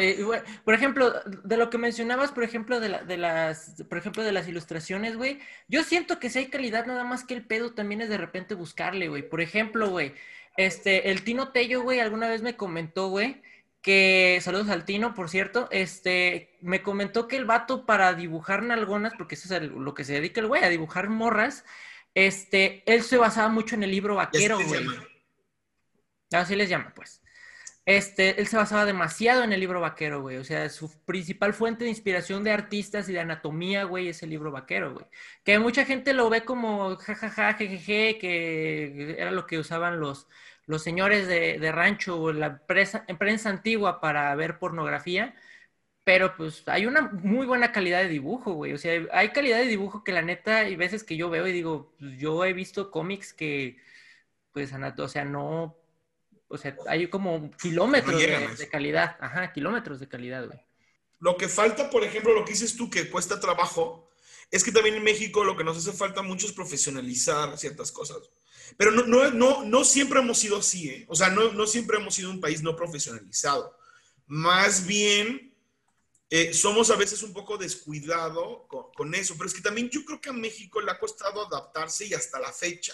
[0.64, 5.18] por ejemplo, de lo que mencionabas, por ejemplo, de, las, por ejemplo, de las ilustraciones,
[5.18, 8.18] güey, yo siento que si hay calidad, nada más que el pedo también es de
[8.18, 9.28] repente buscarle, güey.
[9.28, 10.14] Por ejemplo, güey,
[10.58, 13.42] este, el Tino Tello, güey, alguna vez me comentó, güey,
[13.82, 19.14] que, saludos al Tino, por cierto, este, me comentó que el vato para dibujar nalgonas,
[19.18, 21.66] porque eso es lo que se dedica el güey, a dibujar morras,
[22.16, 24.88] este, él se basaba mucho en el libro vaquero, güey.
[26.32, 27.22] Así les llama, pues.
[27.86, 30.38] Este, él se basaba demasiado en el libro vaquero, güey.
[30.38, 34.32] O sea, su principal fuente de inspiración de artistas y de anatomía, güey, es el
[34.32, 35.06] libro vaquero, güey.
[35.44, 40.28] Que mucha gente lo ve como jajaja, jejeje, que era lo que usaban los,
[40.66, 45.36] los señores de, rancho o la prensa, prensa antigua para ver pornografía.
[46.04, 48.74] Pero pues hay una muy buena calidad de dibujo, güey.
[48.74, 51.52] O sea, hay calidad de dibujo que la neta hay veces que yo veo y
[51.54, 53.78] digo, pues, yo he visto cómics que,
[54.54, 55.78] pues, o sea, no
[56.48, 59.18] o sea, hay como kilómetros de, calidad.
[59.20, 60.60] Ajá, kilómetros de calidad, güey.
[61.20, 64.10] Lo que falta, por ejemplo, lo que dices tú que cuesta trabajo,
[64.52, 68.18] es que también en México lo que nos hace falta mucho es profesionalizar ciertas cosas.
[68.78, 71.06] Pero no, no, no, no siempre hemos sido así, ¿eh?
[71.08, 73.78] O sea, no, no siempre hemos sido un país no profesionalizado.
[74.28, 75.56] Más bien,
[76.30, 80.20] eh, somos a veces un poco descuidado con, eso, pero es que también yo creo
[80.20, 82.94] que a México le ha costado adaptarse y hasta la fecha.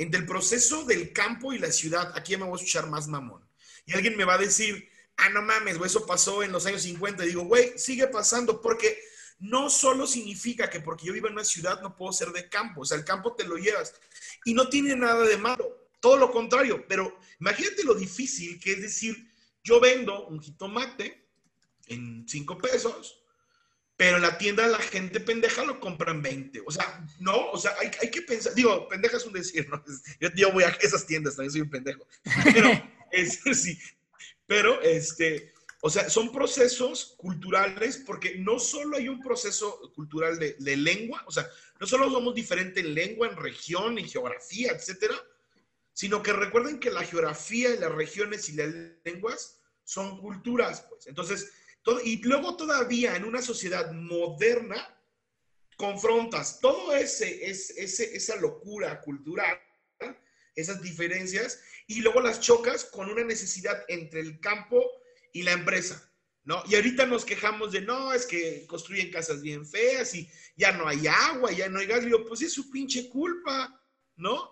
[0.00, 3.46] Entre el proceso del campo y la ciudad, aquí me voy a escuchar más mamón.
[3.84, 6.80] Y alguien me va a decir, ah, no mames, güey, eso pasó en los años
[6.80, 7.22] 50.
[7.22, 8.98] Y digo, güey, sigue pasando porque
[9.40, 12.80] no solo significa que porque yo vivo en una ciudad no puedo ser de campo,
[12.80, 13.92] o sea, el campo te lo llevas.
[14.46, 18.80] Y no tiene nada de malo, todo lo contrario, pero imagínate lo difícil que es
[18.80, 19.30] decir,
[19.62, 21.26] yo vendo un jitomate
[21.88, 23.19] en 5 pesos,
[24.00, 26.62] pero en la tienda la gente pendeja lo compran 20.
[26.64, 29.84] O sea, no, o sea, hay, hay que pensar, digo, pendeja es un decir, ¿no?
[30.18, 32.08] Yo, yo, voy a esas tiendas, también soy un pendejo.
[32.44, 32.70] Pero,
[33.12, 33.78] es, sí,
[34.46, 40.56] pero, este, o sea, son procesos culturales porque no solo hay un proceso cultural de,
[40.58, 41.46] de lengua, o sea,
[41.78, 45.14] no solo somos diferentes en lengua, en región, en geografía, etcétera,
[45.92, 48.72] sino que recuerden que la geografía y las regiones y las
[49.04, 51.06] lenguas son culturas, pues.
[51.06, 51.52] Entonces,
[52.04, 54.96] y luego todavía en una sociedad moderna,
[55.76, 59.58] confrontas todo ese, ese, esa locura cultural,
[60.54, 64.84] esas diferencias, y luego las chocas con una necesidad entre el campo
[65.32, 66.06] y la empresa.
[66.42, 66.62] ¿No?
[66.68, 70.88] Y ahorita nos quejamos de, no, es que construyen casas bien feas y ya no
[70.88, 72.04] hay agua, ya no hay gas.
[72.04, 73.78] digo, pues es su pinche culpa,
[74.16, 74.50] ¿no?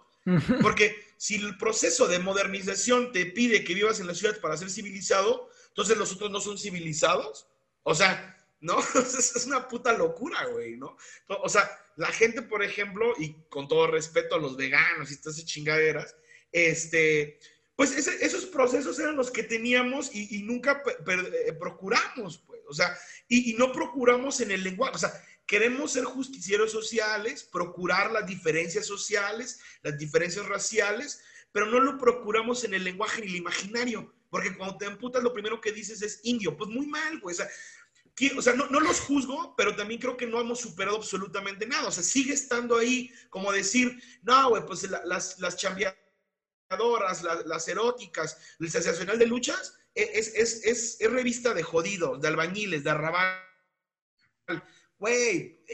[0.61, 4.70] Porque si el proceso de modernización te pide que vivas en la ciudad para ser
[4.70, 5.47] civilizado,
[5.79, 7.47] entonces los otros no son civilizados.
[7.85, 8.81] O sea, ¿no?
[8.97, 10.97] es una puta locura, güey, ¿no?
[11.29, 15.45] O sea, la gente, por ejemplo, y con todo respeto a los veganos y estas
[15.45, 16.17] chingaderas,
[16.51, 17.38] este,
[17.77, 23.53] pues esos procesos eran los que teníamos y, nunca eh, procuramos, pues, o sea, y,
[23.53, 25.12] y, no procuramos en el lenguaje, o sea,
[25.47, 32.64] queremos ser justicieros sociales, procurar las diferencias sociales, las diferencias raciales, pero no lo procuramos
[32.64, 36.21] en el lenguaje ni el imaginario, porque cuando te emputas lo primero que dices es
[36.25, 37.41] indio, pues muy mal, pues.
[38.37, 41.87] O sea, no, no, los juzgo, pero también creo que no hemos superado absolutamente nada.
[41.87, 47.69] O sea, sigue estando ahí como decir, no, güey, pues las, las chambeadoras, las, las
[47.69, 52.83] eróticas, el sensacional de luchas, e, es, es, es, es, revista de jodidos, de albañiles,
[52.83, 53.49] de arrabal
[54.99, 55.64] güey,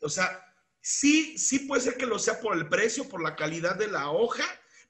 [0.00, 0.44] o sea,
[0.80, 4.10] sí, sí puede ser que lo sea por el precio, por la calidad de la
[4.10, 4.44] hoja,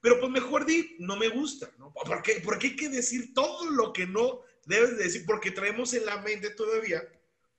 [0.04, 1.90] pero pues mejor di, no me gusta, ¿no?
[1.90, 5.24] ¿Por qué, porque hay que decir todo lo que no debes decir?
[5.24, 7.02] Porque traemos en la mente todavía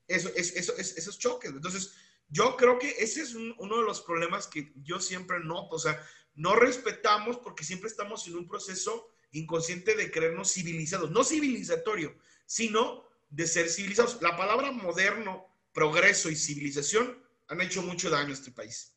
[0.07, 1.49] eso, eso, esos choques.
[1.49, 1.95] Entonces,
[2.29, 5.99] yo creo que ese es uno de los problemas que yo siempre noto, o sea,
[6.35, 13.05] no respetamos porque siempre estamos en un proceso inconsciente de creernos civilizados, no civilizatorio, sino
[13.31, 14.21] de ser civilizados.
[14.21, 18.94] La palabra moderno progreso y civilización han hecho mucho daño a este país.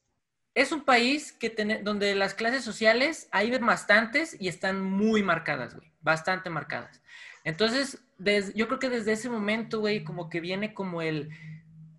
[0.59, 1.51] Es un país que
[1.85, 7.01] donde las clases sociales hay bastantes y están muy marcadas, güey, bastante marcadas.
[7.45, 8.03] Entonces,
[8.57, 11.31] yo creo que desde ese momento, güey, como que viene como el,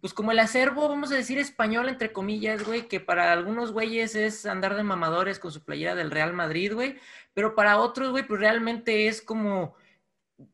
[0.02, 4.14] pues como el acervo, vamos a decir español, entre comillas, güey, que para algunos güeyes
[4.16, 6.98] es andar de mamadores con su playera del Real Madrid, güey,
[7.34, 9.78] pero para otros, güey, pues realmente es como,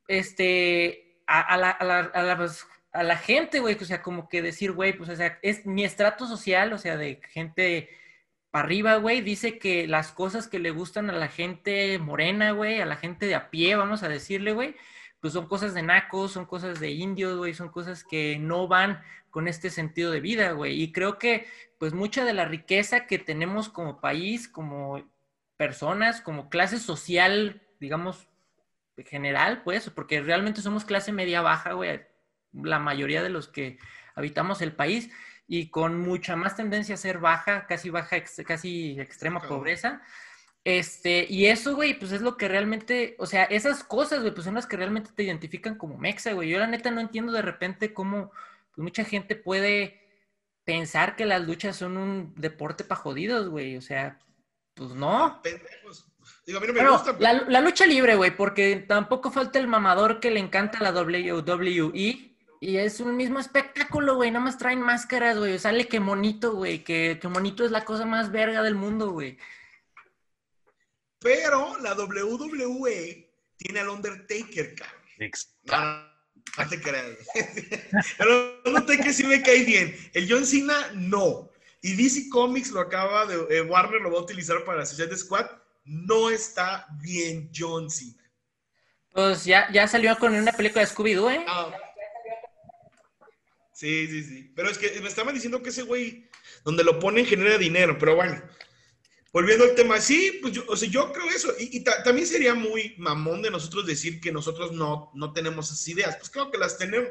[0.07, 1.83] este, a, la, a,
[2.23, 2.35] la,
[2.95, 5.83] a la gente, güey, o sea, como que decir, güey, pues, o sea, es mi
[5.83, 7.89] estrato social, o sea, de gente
[8.51, 12.79] para arriba, güey, dice que las cosas que le gustan a la gente morena, güey,
[12.79, 14.75] a la gente de a pie, vamos a decirle, güey,
[15.19, 19.01] pues son cosas de nacos, son cosas de indios, güey, son cosas que no van
[19.29, 20.81] con este sentido de vida, güey.
[20.81, 21.47] Y creo que,
[21.79, 25.03] pues, mucha de la riqueza que tenemos como país, como
[25.57, 28.29] personas, como clase social, digamos,
[29.05, 32.01] general, pues, porque realmente somos clase media baja, güey,
[32.63, 33.77] la mayoría de los que
[34.15, 35.09] habitamos el país
[35.47, 40.01] y con mucha más tendencia a ser baja, casi baja, casi extrema pobreza.
[40.63, 44.45] Este, y eso, güey, pues es lo que realmente, o sea, esas cosas, güey, pues
[44.45, 46.49] son las que realmente te identifican como mexa, güey.
[46.49, 48.31] Yo la neta no entiendo de repente cómo
[48.73, 50.01] pues, mucha gente puede
[50.63, 53.77] pensar que las luchas son un deporte para jodidos, güey.
[53.77, 54.17] O sea,
[54.73, 55.39] pues no.
[56.47, 57.15] Digo, a mí no me gusta.
[57.19, 62.34] La, la, lucha libre, güey, porque tampoco falta el mamador que le encanta la WWE
[62.59, 64.31] y es un mismo espectáculo, güey.
[64.31, 65.59] Nada más traen máscaras, güey.
[65.59, 66.83] Sale que monito, güey.
[66.83, 69.37] Que, que, monito es la cosa más verga del mundo, güey.
[71.19, 76.11] Pero la WWE tiene al Undertaker, cabrón.
[76.57, 77.17] No, te creas.
[78.19, 79.95] El Undertaker sí me cae bien.
[80.13, 81.49] El John Cena, no.
[81.81, 83.57] Y DC Comics lo acaba de.
[83.57, 85.47] Eh, Warner lo va a utilizar para la Suicide Squad.
[85.83, 88.23] No está bien John Cena.
[89.11, 91.45] Pues ya, ya salió con una película de Scooby-Doo, ¿eh?
[91.47, 91.71] Ah,
[93.75, 94.51] Sí, sí, sí.
[94.55, 96.29] Pero es que me estaban diciendo que ese güey,
[96.63, 97.97] donde lo ponen, genera dinero.
[97.99, 98.41] Pero bueno,
[99.33, 101.53] volviendo al tema, sí, pues yo, o yo creo eso.
[101.59, 106.15] Y, también sería muy mamón de nosotros decir que nosotros no, no tenemos esas ideas.
[106.15, 107.09] Pues claro que las tenemos.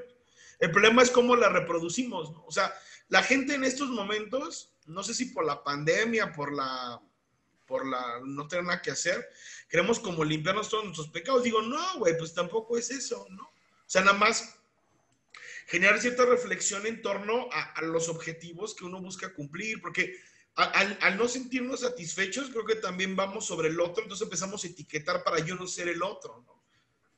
[0.58, 2.32] El problema es cómo las reproducimos.
[2.32, 2.44] ¿no?
[2.46, 2.72] O sea,
[3.08, 6.98] la gente en estos momentos, no sé si por la pandemia, por la,
[7.66, 9.28] por la no tener nada que hacer,
[9.68, 11.42] queremos como limpiarnos todos nuestros pecados.
[11.42, 13.42] Digo, no, güey, pues tampoco es eso, ¿no?
[13.42, 14.63] O sea, nada más
[15.66, 20.16] generar cierta reflexión en torno a, los objetivos que uno busca cumplir, porque
[20.54, 25.24] al, no sentirnos satisfechos, creo que también vamos sobre el otro, entonces empezamos a etiquetar
[25.24, 26.64] para yo no ser el otro, ¿no?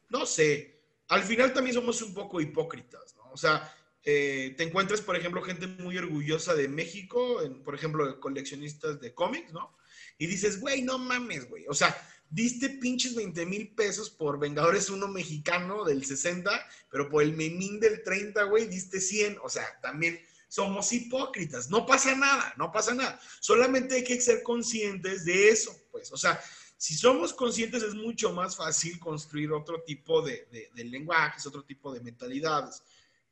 [0.08, 3.30] No sé, al final también somos un poco hipócritas, ¿no?
[3.32, 9.00] O sea, eh, te encuentras, por ejemplo, gente muy orgullosa de México, por ejemplo, coleccionistas
[9.00, 9.76] de cómics, ¿no?
[10.18, 11.66] Y dices, güey, no mames, güey.
[11.68, 11.96] O sea,
[12.30, 16.50] diste pinches 20 mil pesos por Vengadores 1 mexicano del 60,
[16.90, 19.38] pero por el memín del 30, güey, diste 100.
[19.42, 21.70] O sea, también somos hipócritas.
[21.70, 23.20] No pasa nada, no pasa nada.
[23.40, 26.12] Solamente hay que ser conscientes de eso, pues.
[26.12, 26.40] O sea,
[26.76, 31.92] si somos conscientes es mucho más fácil construir otro tipo de, de, lenguajes, otro tipo
[31.92, 32.82] de mentalidades.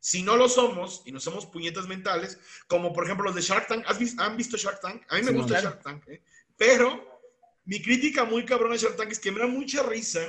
[0.00, 3.68] Si no lo somos y no somos puñetas mentales, como por ejemplo los de Shark
[3.68, 3.84] Tank,
[4.18, 5.02] ¿han visto Shark Tank?
[5.08, 6.22] A mí me gusta Shark Tank, ¿eh?
[6.56, 7.20] Pero
[7.64, 10.20] mi crítica muy cabrona de Shark Tank es que me da mucha risa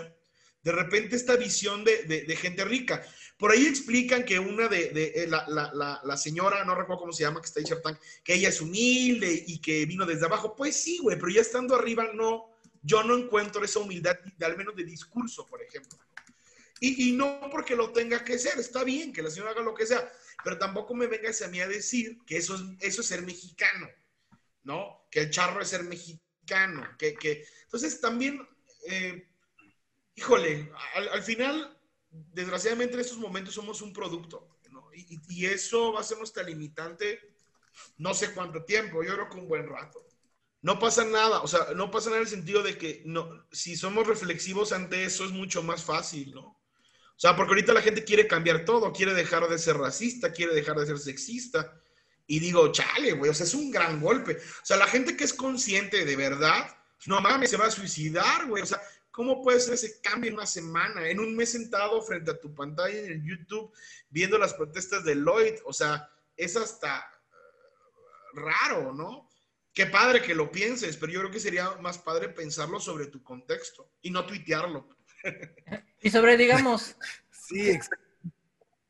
[0.63, 3.05] de repente esta visión de, de gente rica.
[3.37, 7.47] Por ahí explican que una de, eh, la, señora, no recuerdo cómo se llama, que
[7.47, 10.55] está en Shark que ella es humilde y que vino desde abajo.
[10.55, 14.75] Pues sí, güey, pero ya estando arriba, no, yo no encuentro esa humildad, al menos
[14.75, 15.99] de discurso, por ejemplo.
[16.79, 19.87] Y, no porque lo tenga que ser, está bien que la señora haga lo que
[19.87, 20.09] sea,
[20.43, 23.89] pero tampoco me vengas a mí a decir que eso es, eso es ser mexicano,
[24.65, 25.07] ¿no?
[25.09, 27.45] Que el charro es ser mexicano, que, que...
[27.63, 28.45] entonces también,
[28.87, 29.29] eh,
[30.15, 31.71] híjole, al final
[32.09, 34.89] desgraciadamente en estos momentos somos un producto, ¿no?
[34.93, 37.35] y, eso va a ser nuestra limitante
[37.97, 40.05] no sé cuánto tiempo, yo creo que un buen rato.
[40.61, 43.75] No pasa nada, o sea, no pasa nada en el sentido de que no, si
[43.75, 46.41] somos reflexivos ante eso es mucho más fácil, ¿no?
[46.41, 50.53] O sea, porque ahorita la gente quiere cambiar todo, quiere dejar de ser racista, quiere
[50.53, 51.81] dejar de ser sexista.
[52.27, 54.37] Y digo, chale, güey, o sea, es un gran golpe.
[54.37, 58.47] O sea, la gente que es consciente de verdad, no mames, se va a suicidar,
[58.47, 58.63] güey.
[58.63, 58.81] O sea,
[59.15, 61.07] ¿Cómo puede ser ese cambio en una semana?
[61.07, 63.71] En un mes sentado frente a tu pantalla en el YouTube
[64.09, 65.53] viendo las protestas de Lloyd.
[65.63, 69.29] O sea, es hasta eh, raro, ¿no?
[69.73, 73.23] Qué padre que lo pienses, pero yo creo que sería más padre pensarlo sobre tu
[73.23, 74.89] contexto y no tuitearlo.
[76.01, 76.97] Y sobre, digamos.
[77.31, 78.03] sí, exacto.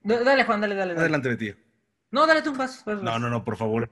[0.02, 0.94] Dale, Juan, dale, dale.
[0.94, 1.56] Adelante, tío.
[2.16, 2.96] No, dale tú un paso.
[2.96, 3.92] No, no, no, por favor.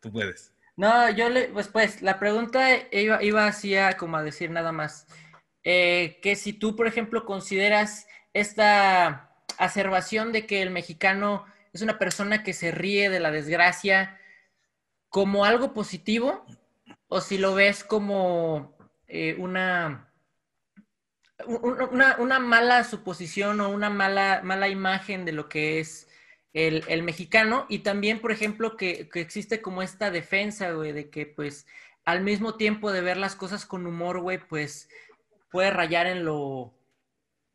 [0.00, 0.52] Tú puedes.
[0.76, 5.06] No, yo le, pues, pues, la pregunta iba, iba así como a decir nada más,
[5.64, 11.98] eh, que si tú, por ejemplo, consideras esta acervación de que el mexicano es una
[11.98, 14.18] persona que se ríe de la desgracia
[15.08, 16.44] como algo positivo,
[17.08, 18.76] o si lo ves como
[19.08, 20.12] eh, una,
[21.46, 26.09] una, una, mala suposición o una mala, mala imagen de lo que es
[26.52, 31.66] el, mexicano y también, por ejemplo, que, existe como esta defensa, güey, de que pues
[32.04, 34.88] al mismo tiempo de ver las cosas con humor, güey, pues
[35.50, 36.74] puede rayar en lo,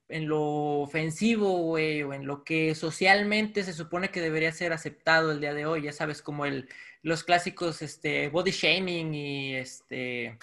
[0.08, 5.32] en lo ofensivo, güey, o en lo que socialmente se supone que debería ser aceptado
[5.32, 6.70] el día de hoy, ya sabes, como el,
[7.02, 10.38] los clásicos, este, body shaming y este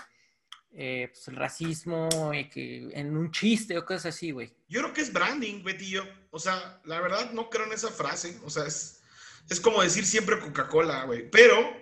[0.75, 2.09] eh, pues, el racismo
[2.51, 4.53] que en un chiste o cosas así, güey.
[4.69, 6.07] Yo creo que es branding, Betillo.
[6.31, 8.39] O sea, la verdad no creo en esa frase.
[8.45, 9.03] O sea, es,
[9.51, 11.31] es como decir siempre Coca-Cola, güey.
[11.31, 11.77] Pero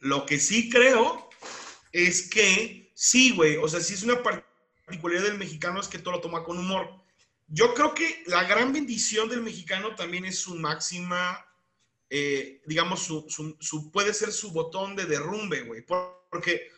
[0.00, 1.30] lo que sí creo
[1.92, 3.56] es que sí, güey.
[3.56, 6.90] O sea, sí es una particularidad del mexicano es que todo lo toma con humor.
[7.46, 11.44] Yo creo que la gran bendición del mexicano también es su máxima,
[12.08, 13.26] eh, digamos, su,
[13.60, 15.82] su, puede ser su botón de derrumbe, güey.
[15.82, 16.70] Porque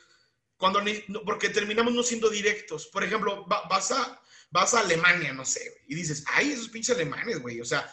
[0.63, 0.81] cuando,
[1.25, 2.87] porque terminamos no siendo directos.
[2.87, 4.23] Por ejemplo, vas, a,
[4.53, 7.93] vas a Alemania, no sé, y dices, ay, esos pinches alemanes, güey, o sea,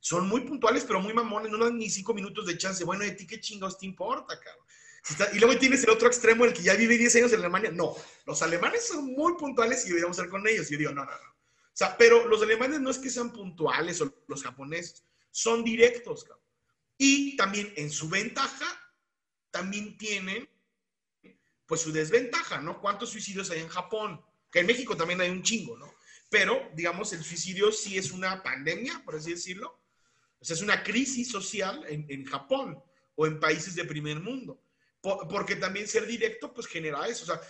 [0.00, 2.82] son muy puntuales, pero muy mamones, no dan ni cinco minutos de chance.
[2.82, 4.66] Bueno, ¿de ti qué chingados te importa, cabrón?
[5.34, 7.70] y luego tienes el otro extremo, el que ya vive 10 años en Alemania.
[7.70, 7.94] No,
[8.26, 10.68] los alemanes son muy puntuales y deberíamos ser con ellos.
[10.68, 11.30] Y yo digo, no, no, no.
[11.30, 16.24] O sea, pero los alemanes no es que sean puntuales o los japoneses, son directos,
[16.24, 16.44] cabrón.
[16.98, 18.66] Y también en su ventaja,
[19.52, 20.48] también tienen
[21.72, 22.82] pues su desventaja, ¿no?
[22.82, 24.22] ¿Cuántos suicidios hay en Japón?
[24.50, 25.90] Que en México también hay un chingo, ¿no?
[26.28, 29.80] Pero, digamos, el suicidio sí es una pandemia, por así decirlo.
[30.38, 32.78] O sea, es una crisis social en, Japón
[33.14, 34.62] o en países de primer mundo.
[35.00, 37.22] porque también ser directo, pues genera eso.
[37.22, 37.40] O sea,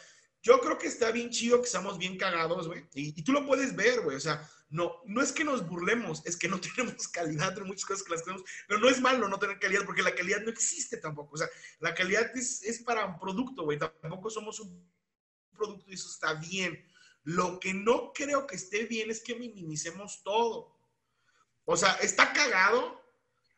[0.43, 2.85] yo creo que está bien chido que estamos bien cagados, güey.
[2.95, 4.17] Y, tú lo puedes ver, güey.
[4.17, 7.85] O sea, no, no es que nos burlemos, es que no tenemos calidad entre muchas
[7.85, 8.45] cosas que las tenemos.
[8.67, 11.35] Pero no es malo no tener calidad, porque la calidad no existe tampoco.
[11.35, 13.79] O sea, la calidad es, es para un producto, güey.
[13.79, 14.85] Tampoco somos un
[15.53, 16.85] producto y eso está bien.
[17.23, 20.77] Lo que no creo que esté bien es que minimicemos todo.
[21.65, 23.01] O sea, está cagado.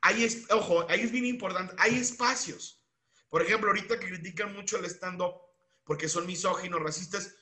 [0.03, 1.75] Hay, es, ojo, ahí es bien importante.
[1.79, 2.85] Hay espacios.
[3.31, 5.45] Por ejemplo, ahorita que critican mucho el stand-up
[5.85, 7.37] porque son misóginos, racistas.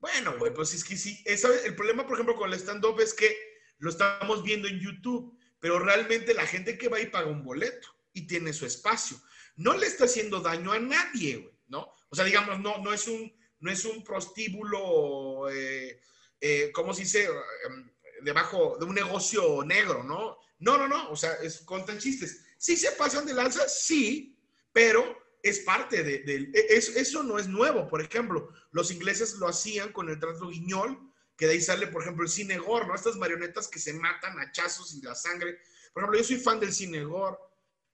[0.00, 1.22] Bueno, güey, pues es que sí.
[1.24, 3.36] el problema, por ejemplo, con el stand-up es que
[3.78, 7.88] lo estamos viendo en YouTube, pero realmente la gente que va y paga un boleto
[8.12, 9.16] y tiene su espacio,
[9.56, 11.94] no le está haciendo daño a nadie, güey, ¿no?
[12.08, 16.00] O sea, digamos, no, no es un, no es un prostíbulo, eh,
[16.40, 17.28] eh, ¿cómo se dice?
[17.66, 17.90] Em,
[18.22, 20.38] debajo de un negocio negro, ¿no?
[20.58, 22.44] No, no, no, o sea, es, contan chistes.
[22.58, 24.36] Sí se pasan de lanza, sí,
[24.72, 27.88] pero es parte de, e, eso, no es nuevo.
[27.88, 30.98] Por ejemplo, los ingleses lo hacían con el trato guiñol,
[31.36, 32.94] que de ahí sale, por ejemplo, el cine gore, ¿no?
[32.94, 35.58] Estas marionetas que se matan a chazos y la sangre.
[35.92, 37.36] Por ejemplo, yo soy fan del cine gore.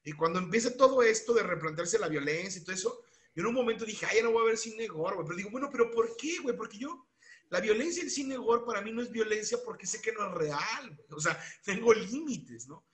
[0.05, 3.55] Y cuando empieza todo esto de replantearse la violencia y todo eso, yo en un
[3.55, 5.27] momento dije, ay, ya no voy a ver cine gore, güey.
[5.27, 6.57] Pero digo, bueno, ¿pero por qué, güey?
[6.57, 7.07] Porque yo,
[7.51, 10.35] la violencia en cine gore para mí no es violencia porque sé que no es
[10.35, 11.09] real, güey.
[11.13, 12.88] O sea, tengo límites, ¿no?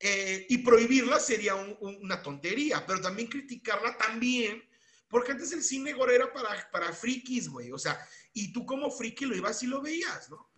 [0.00, 4.62] Eh, y prohibirla sería una tontería, pero también criticarla también,
[5.08, 7.98] porque antes el cine gore era para, para frikis, güey, o sea,
[8.32, 10.48] y tú como friki lo ibas y lo veías, ¿no?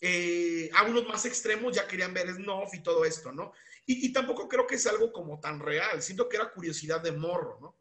[0.00, 3.52] Eh, a unos más extremos ya querían ver Snuff y todo esto, ¿no?
[3.86, 7.58] Y, tampoco creo que es algo como tan real, siento que era curiosidad de morro,
[7.60, 7.78] ¿no?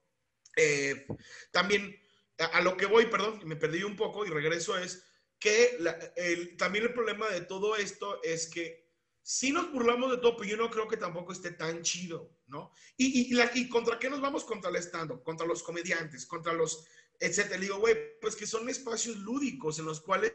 [0.55, 1.05] Eh,
[1.51, 1.99] también,
[2.37, 5.03] a, lo que voy, perdón, me perdí un poco y regreso, es
[5.39, 5.77] que
[6.57, 8.86] también el problema de todo esto es que
[9.29, 12.71] si nos burlamos de todo, pero yo no creo que tampoco esté tan chido, ¿no?
[12.95, 14.45] Y, y, contra qué nos vamos?
[14.45, 16.85] Contra el stand contra los comediantes, contra los,
[17.19, 17.57] etcétera.
[17.57, 20.33] Le digo, güey, pues que son espacios lúdicos en los cuales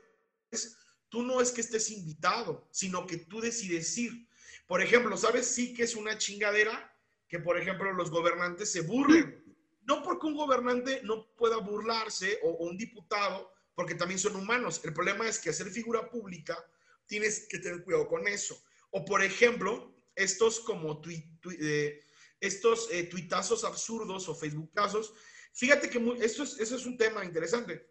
[1.08, 4.28] tú no es que estés invitado, sino que tú decides ir.
[4.66, 5.46] Por ejemplo, ¿sabes?
[5.46, 6.94] Sí que es una chingadera
[7.28, 9.42] que, por ejemplo, los gobernantes se burlen.
[9.84, 14.82] No porque un gobernante no pueda burlarse o, o un diputado, porque también son humanos.
[14.84, 16.62] El problema es que hacer figura pública
[17.06, 18.62] tienes que tener cuidado con eso.
[18.92, 22.00] O por ejemplo, estos como eh,
[22.40, 25.14] estos eh, tuitazos absurdos o facebookazos.
[25.54, 27.90] Fíjate que eso, es, eso es un tema interesante.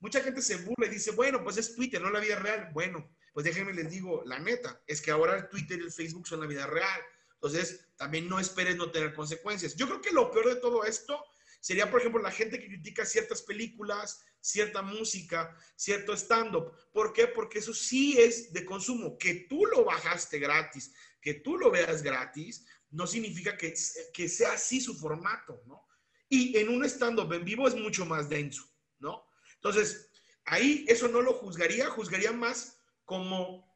[0.00, 2.70] Mucha gente se burla y dice, bueno, pues es Twitter, no la vida real.
[2.72, 6.26] Bueno, pues déjenme les digo, la neta, es que ahora el Twitter y el Facebook
[6.26, 7.00] son la vida real.
[7.34, 9.76] Entonces, también no esperes no tener consecuencias.
[9.76, 11.22] Yo creo que lo peor de todo esto
[11.60, 16.72] sería, por ejemplo, la gente que critica ciertas películas, cierta música, cierto stand-up.
[16.92, 17.26] ¿Por qué?
[17.28, 19.16] Porque eso sí es de consumo.
[19.18, 23.74] Que tú lo bajaste gratis, que tú lo veas gratis, no significa que,
[24.12, 25.86] que sea así su formato, ¿no?
[26.28, 28.64] Y en un stand-up en vivo es mucho más denso,
[28.98, 29.24] ¿no?
[29.54, 30.10] Entonces,
[30.44, 33.70] ahí eso no lo juzgaría, juzgaría más como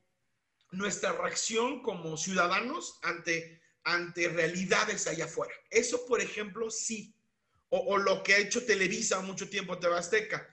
[0.70, 5.54] nuestra reacción como ciudadanos ante, ante realidades allá afuera.
[5.70, 7.14] Eso, por ejemplo, sí.
[7.76, 10.48] O, lo que ha hecho Televisa mucho tiempo, TV Azteca.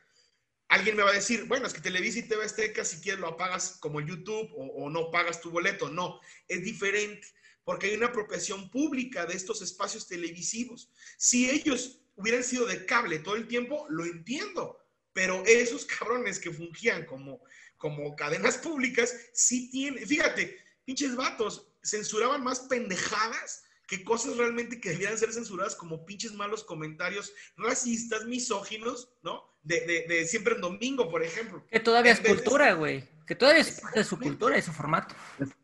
[0.69, 3.27] Alguien me va a decir, bueno, es que Televisa y TV Azteca, si quieres lo
[3.27, 5.87] apagas como YouTube o, no pagas tu boleto.
[5.87, 7.27] No, es diferente,
[7.63, 10.89] porque hay una apropiación pública de estos espacios televisivos.
[11.17, 14.79] Si ellos hubieran sido de cable todo el tiempo, lo entiendo,
[15.13, 17.41] pero esos cabrones que fungían como,
[17.77, 24.91] como cadenas públicas, sí tienen, fíjate, pinches vatos, censuraban más pendejadas que cosas realmente que
[24.91, 29.51] debían ser censuradas como pinches malos comentarios racistas, misóginos, ¿no?
[29.63, 31.67] de, siempre en domingo, por ejemplo.
[31.69, 33.03] Que todavía es cultura, güey.
[33.27, 35.13] Que todavía es parte de su cultura y su formato.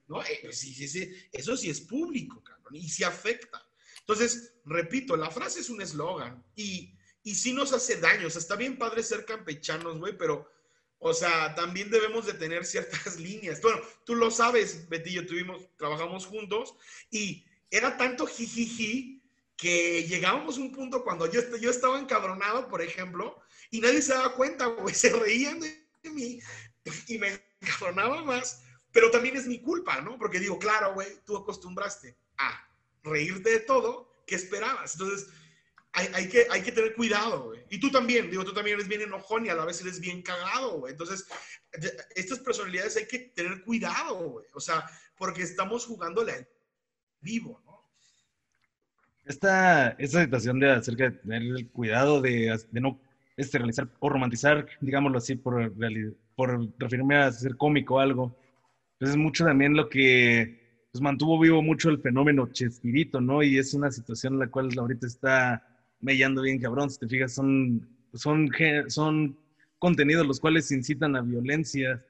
[0.10, 1.10] No, eh, sí, sí, sí.
[1.32, 3.66] Eso sí es público, cabrón, y sí afecta.
[4.02, 8.28] Entonces, repito, la frase es un eslogan y, y sí nos hace daño.
[8.28, 10.52] O sea, está bien padre ser campechanos, güey, pero,
[11.00, 13.62] o sea, también debemos de tener ciertas líneas.
[13.62, 16.76] Bueno, tú lo sabes, Betillo, tuvimos, trabajamos juntos
[17.10, 19.22] y era tanto jijiji
[19.56, 23.42] que llegábamos a un punto cuando yo, yo estaba encabronado, por ejemplo,
[23.72, 26.40] y nadie se daba cuenta, güey, se reían de mí
[27.08, 30.18] y me encabronaba más, pero también es mi culpa, ¿no?
[30.18, 32.70] Porque digo, claro, güey, tú acostumbraste a
[33.04, 34.94] reírte de todo, ¿qué esperabas?
[34.94, 35.28] Entonces,
[35.94, 37.66] hay, que, hay que tener cuidado, güey.
[37.72, 40.22] Y tú también, digo, tú también eres bien enojón y a la vez eres bien
[40.22, 40.92] cagado, güey.
[40.92, 41.26] Entonces,
[42.16, 44.46] estas personalidades hay que tener cuidado, güey.
[44.54, 44.86] O sea,
[45.18, 46.48] porque estamos jugándole
[47.22, 47.78] vivo, ¿no?
[49.26, 53.00] Esta, esta situación de acerca de tener el cuidado de, de no
[53.36, 55.74] este, realizar o romantizar, digámoslo así, por,
[56.36, 58.36] por referirme a ser cómico o algo.
[58.98, 63.44] Pues es mucho también lo que pues, mantuvo vivo mucho el fenómeno Chespirito, ¿no?
[63.44, 65.64] Y es una situación en la cual ahorita está
[66.00, 66.90] mellando bien cabrón.
[66.90, 68.50] Si te fijas, son, son,
[68.88, 69.38] son
[69.78, 72.04] contenidos los cuales incitan a violencia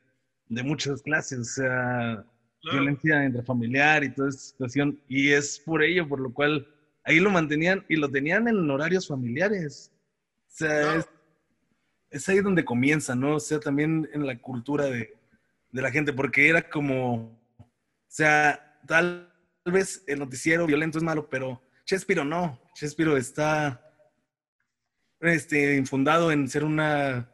[0.47, 2.25] de muchas clases, o sea,
[2.71, 4.99] violencia intrafamiliar y toda esta situación.
[5.07, 6.67] Y es por ello, por lo cual
[7.03, 9.91] ahí lo mantenían y lo tenían en horarios familiares.
[10.47, 11.05] O sea,
[12.09, 13.35] es, ahí donde comienza, ¿no?
[13.35, 15.13] O sea, también en la cultura de,
[15.71, 17.69] de la gente, porque era como, o
[18.07, 19.31] sea, tal
[19.65, 22.59] vez el noticiero violento es malo, pero Chespiro no.
[22.73, 23.81] Chespiro está
[25.21, 27.31] este, infundado en ser una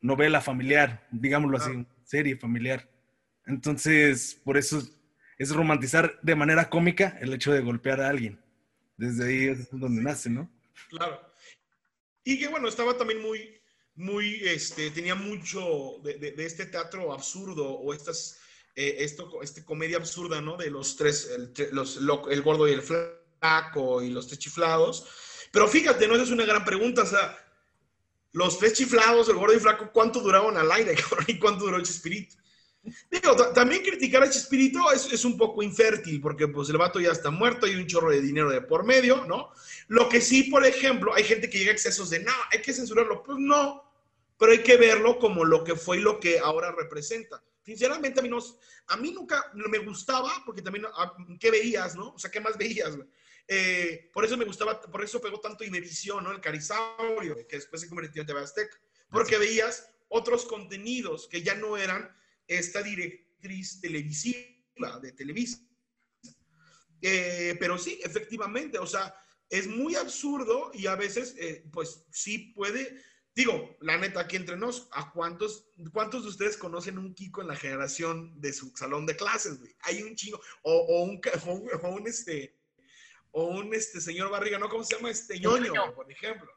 [0.00, 2.88] novela familiar, digámoslo así, serie familiar.
[3.46, 4.82] Entonces, por eso
[5.38, 8.40] es romantizar de manera cómica el hecho de golpear a alguien.
[8.96, 10.50] Desde ahí es donde nace, ¿no?
[10.88, 11.20] Claro.
[12.24, 13.60] Y que bueno, estaba también muy,
[13.94, 18.38] muy, este, tenía mucho de, este teatro absurdo o estas,
[18.76, 20.56] eh, esto, este comedia absurda, ¿no?
[20.56, 21.98] De los tres, el, los,
[22.30, 25.06] el gordo y el flaco y los tres chiflados.
[25.50, 26.14] Pero fíjate, ¿no?
[26.14, 27.36] Esa es una gran pregunta, o sea,
[28.32, 30.94] los tres chiflados, el gordo y el flaco, ¿cuánto duraron al aire,
[31.26, 32.36] ¿Y cuánto duró el Chespirito?
[33.10, 37.12] Digo, también criticar a Chespirito es, es, un poco infértil, porque pues el vato ya
[37.12, 39.52] está muerto, hay un chorro de dinero de por medio, ¿no?
[39.86, 42.72] Lo que sí, por ejemplo, hay gente que llega a excesos de, no, hay que
[42.72, 43.22] censurarlo.
[43.22, 43.84] Pues no,
[44.36, 47.40] pero hay que verlo como lo que fue y lo que ahora representa.
[47.64, 48.38] Sinceramente, a mí, no,
[48.88, 52.14] a mí nunca me gustaba, porque también, ah, ¿qué veías, no?
[52.14, 52.98] O sea, ¿qué más veías?
[53.46, 56.32] Eh, por eso me gustaba, por eso pegó tanto Imevisión, ¿no?
[56.32, 61.54] El Carisaurio, que después se convirtió en TV Azteca, porque veías otros contenidos que ya
[61.54, 62.10] no eran
[62.46, 65.58] esta directriz televisiva de Televisa.
[67.00, 69.14] Eh, pero sí, efectivamente, o sea,
[69.50, 73.02] es muy absurdo y a veces, eh, pues sí puede,
[73.34, 77.48] digo, la neta, aquí entre nos, ¿a cuántos, cuántos de ustedes conocen un Kiko en
[77.48, 81.20] la generación de su salón de clases, Hay un chingo, o, un,
[81.82, 82.58] o un, este,
[83.32, 84.68] o un este señor Barriga, ¿no?
[84.68, 85.10] ¿Cómo se llama?
[85.10, 86.50] Este ñoño, por ejemplo.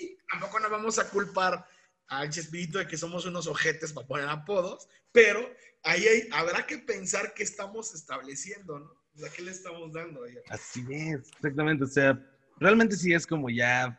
[0.00, 1.64] Y tampoco nos vamos a culpar
[2.10, 5.48] al Chespirito de que somos unos ojetes para poner apodos, pero
[5.84, 9.00] ahí habrá que pensar qué estamos estableciendo, ¿no?
[9.14, 10.34] O sea, ¿qué le estamos dando ahí?
[10.50, 11.84] Así es, exactamente.
[11.84, 12.20] O sea,
[12.58, 13.96] realmente sí es como ya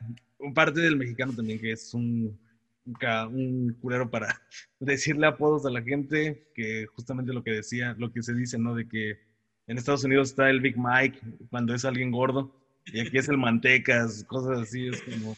[0.54, 2.38] parte del mexicano también que es un,
[2.86, 4.42] un culero para
[4.80, 8.76] decirle apodos a la gente, que justamente lo que decía, lo que se dice, ¿no?
[8.76, 9.20] De que
[9.68, 12.54] en Estados Unidos está el Big Mike cuando es alguien gordo,
[12.88, 15.38] y aquí es el Mantecas, cosas así, es como...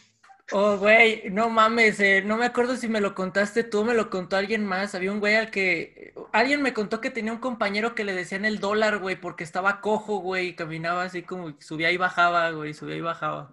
[0.56, 4.12] Oh, güey, no mames, eh, no me acuerdo si me lo contaste tú, me lo
[4.12, 4.93] contó alguien más.
[4.93, 6.14] Había un güey al que.
[6.32, 9.82] Alguien me contó que tenía un compañero que le decían el dólar, güey, porque estaba
[9.82, 13.51] cojo, güey, y caminaba así como subía y bajaba, güey, subía y bajaba.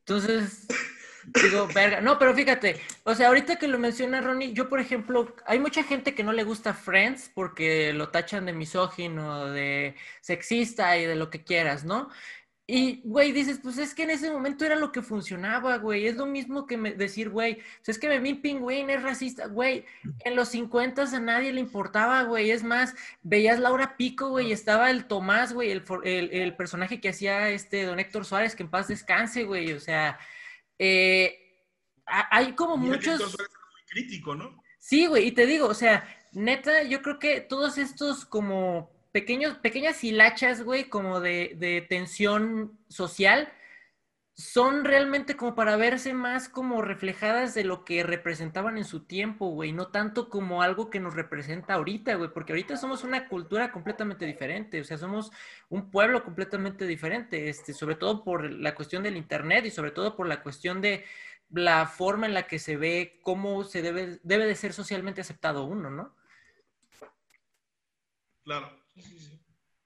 [0.00, 0.66] Entonces,
[1.42, 2.00] digo, verga.
[2.00, 5.84] No, pero fíjate, o sea, ahorita que lo menciona Ronnie, yo, por ejemplo, hay mucha
[5.84, 11.14] gente que no le gusta Friends porque lo tachan de misógino, de sexista y de
[11.16, 12.10] lo que quieras, ¿no?
[12.66, 16.06] Y, güey, dices, pues es que en ese momento era lo que funcionaba, güey.
[16.06, 19.84] Es lo mismo que decir, güey, pues es que Memín Pingüín es racista, güey.
[20.20, 22.52] En los 50 a nadie le importaba, güey.
[22.52, 27.08] Es más, veías Laura Pico, güey, y estaba el Tomás, güey, el, el, personaje que
[27.08, 29.72] hacía este don Héctor Suárez, que en paz descanse, güey.
[29.72, 30.18] O sea,
[30.78, 31.36] eh,
[32.06, 33.20] hay como muchos...
[33.20, 34.62] Héctor muy crítico, ¿no?
[34.78, 39.58] Sí, güey, y te digo, o sea, neta, yo creo que todos estos como pequeños,
[39.58, 43.52] pequeñas hilachas, güey, como de, de, tensión social,
[44.34, 49.48] son realmente como para verse más como reflejadas de lo que representaban en su tiempo,
[49.50, 53.70] güey, no tanto como algo que nos representa ahorita, güey, porque ahorita somos una cultura
[53.70, 55.30] completamente diferente, o sea, somos
[55.68, 60.16] un pueblo completamente diferente, este, sobre todo por la cuestión del Internet y sobre todo
[60.16, 61.04] por la cuestión de
[61.50, 65.64] la forma en la que se ve cómo se debe, debe de ser socialmente aceptado
[65.64, 66.16] uno, ¿no?
[68.44, 68.81] Claro.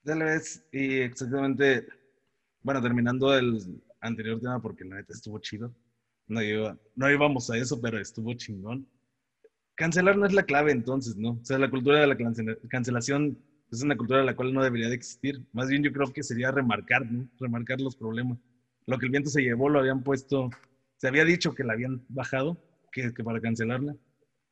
[0.03, 1.85] Tal vez, y exactamente,
[2.61, 5.73] bueno, terminando el anterior tema, porque la neta estuvo chido.
[6.27, 8.87] No, iba, no íbamos a eso, pero estuvo chingón.
[9.75, 11.31] Cancelar no es la clave entonces, ¿no?
[11.31, 12.17] O sea, la cultura de la
[12.69, 13.37] cancelación
[13.71, 15.45] es una cultura de la cual no debería de existir.
[15.51, 17.29] Más bien yo creo que sería remarcar, ¿no?
[17.39, 18.39] Remarcar los problemas.
[18.85, 20.49] Lo que el viento se llevó lo habían puesto,
[20.95, 22.57] se había dicho que la habían bajado,
[22.91, 23.95] que, que para cancelarla,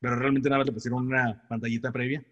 [0.01, 2.25] pero realmente nada más le pusieron una pantallita previa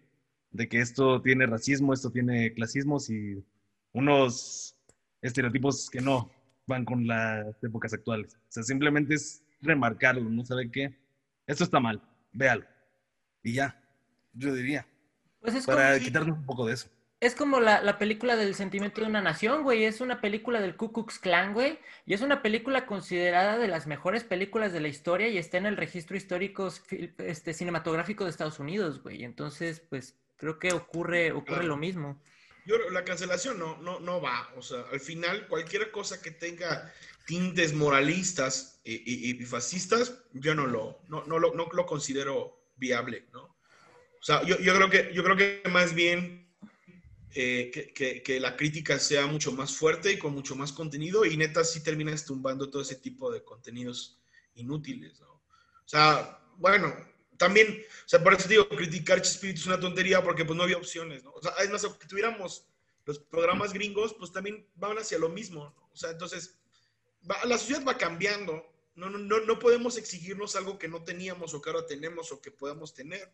[0.54, 3.44] de que esto tiene racismo, esto tiene clasismos y
[3.92, 4.76] unos
[5.20, 6.30] estereotipos que no
[6.66, 8.36] van con las épocas actuales.
[8.36, 10.44] O sea, simplemente es remarcarlo, ¿no?
[10.44, 10.96] ¿Sabe qué?
[11.46, 12.00] Esto está mal,
[12.32, 12.64] véalo.
[13.42, 13.82] Y ya,
[14.32, 14.86] yo diría.
[15.40, 16.88] Pues es para quitarnos un poco de eso.
[17.18, 19.84] Es como la, la, película del sentimiento de una nación, güey.
[19.84, 21.80] Es una película del Ku Klux Klan, güey.
[22.06, 25.66] Y es una película considerada de las mejores películas de la historia y está en
[25.66, 26.68] el registro histórico
[27.18, 29.24] este, cinematográfico de Estados Unidos, güey.
[29.24, 32.22] Entonces, pues creo que ocurre, ocurre lo mismo.
[32.66, 34.50] Yo, la cancelación no, no, no va.
[34.56, 36.92] O sea, al final, cualquier cosa que tenga
[37.26, 43.42] tintes moralistas y, fascistas, yo no lo, no, no, lo, no lo considero viable, ¿no?
[43.42, 46.50] O sea, yo, yo, creo, que, yo creo que más bien
[47.34, 51.26] eh, que, que, que, la crítica sea mucho más fuerte y con mucho más contenido
[51.26, 54.18] y neta sí terminas tumbando todo ese tipo de contenidos
[54.54, 55.28] inútiles, ¿no?
[55.28, 56.94] O sea, bueno,
[57.36, 60.76] también, o sea, por eso digo, criticar Chespirito es una tontería porque pues no había
[60.76, 61.32] opciones, ¿no?
[61.32, 62.66] O sea, es más, que tuviéramos
[63.04, 65.90] los programas gringos, pues también van hacia lo mismo, ¿no?
[65.92, 66.58] O sea, entonces,
[67.22, 68.64] la sociedad va cambiando,
[68.94, 72.50] no, no, no podemos exigirnos algo que no teníamos o que ahora tenemos o que
[72.50, 73.30] podamos tener,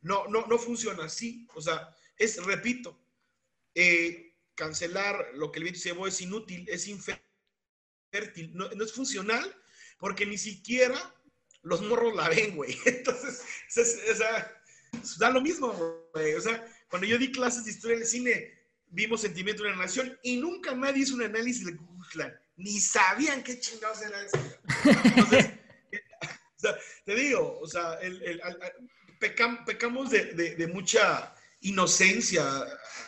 [0.00, 2.98] No, no, no funciona así, o sea, es, repito,
[3.74, 9.54] eh, cancelar lo que el viento llevó es inútil, es infértil, no, no es funcional
[9.98, 11.14] porque ni siquiera
[11.62, 12.76] los morros la ven, güey.
[12.84, 13.42] Entonces,
[13.76, 14.62] o sea,
[15.18, 15.72] da lo mismo,
[16.14, 16.34] güey.
[16.34, 18.58] O sea, cuando yo di clases de historia del cine,
[18.90, 22.38] vimos Sentimiento de la Nación y nunca nadie hizo un análisis de Guzlán.
[22.56, 24.38] Ni sabían qué chingados era eso.
[25.04, 25.46] Entonces,
[26.56, 28.40] o sea, te digo, o sea, el,
[29.18, 32.44] pecamos de, de, mucha inocencia,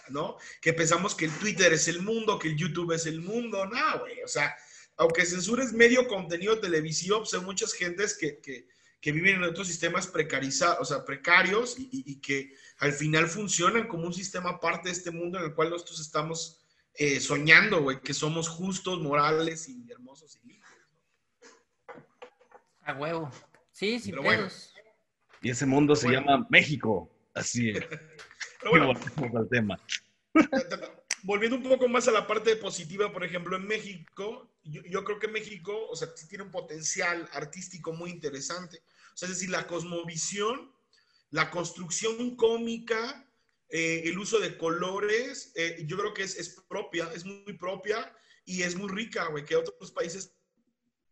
[0.08, 0.36] ¿no?
[0.60, 3.66] Que pensamos que el Twitter es el mundo, que el YouTube es el mundo.
[3.66, 4.56] No, güey, o sea,
[5.00, 8.68] aunque censures medio contenido televisivo, pues hay muchas gentes que, que,
[9.00, 13.88] que viven en otros sistemas precarizados, o sea, precarios y, y, que al final funcionan
[13.88, 16.60] como un sistema aparte de este mundo en el cual nosotros estamos
[16.92, 20.70] eh, soñando, güey, que somos justos, morales y hermosos y limpios.
[22.82, 23.30] A huevo.
[23.72, 24.74] Sí, sin pedos.
[25.40, 27.10] Y ese mundo se llama México.
[27.32, 27.80] Así es.
[28.60, 28.92] Pero bueno,
[29.34, 29.80] al tema.
[31.22, 35.28] volviendo un poco más a la parte positiva, por ejemplo, en México, yo, creo que
[35.28, 38.82] México, o sea, tiene un potencial artístico muy interesante.
[39.14, 40.72] O sea, es decir, la cosmovisión,
[41.30, 43.28] la construcción cómica,
[43.68, 48.14] eh, el uso de colores, eh, yo creo que es, es, propia, es muy propia
[48.44, 50.34] y es muy rica, güey, que otros países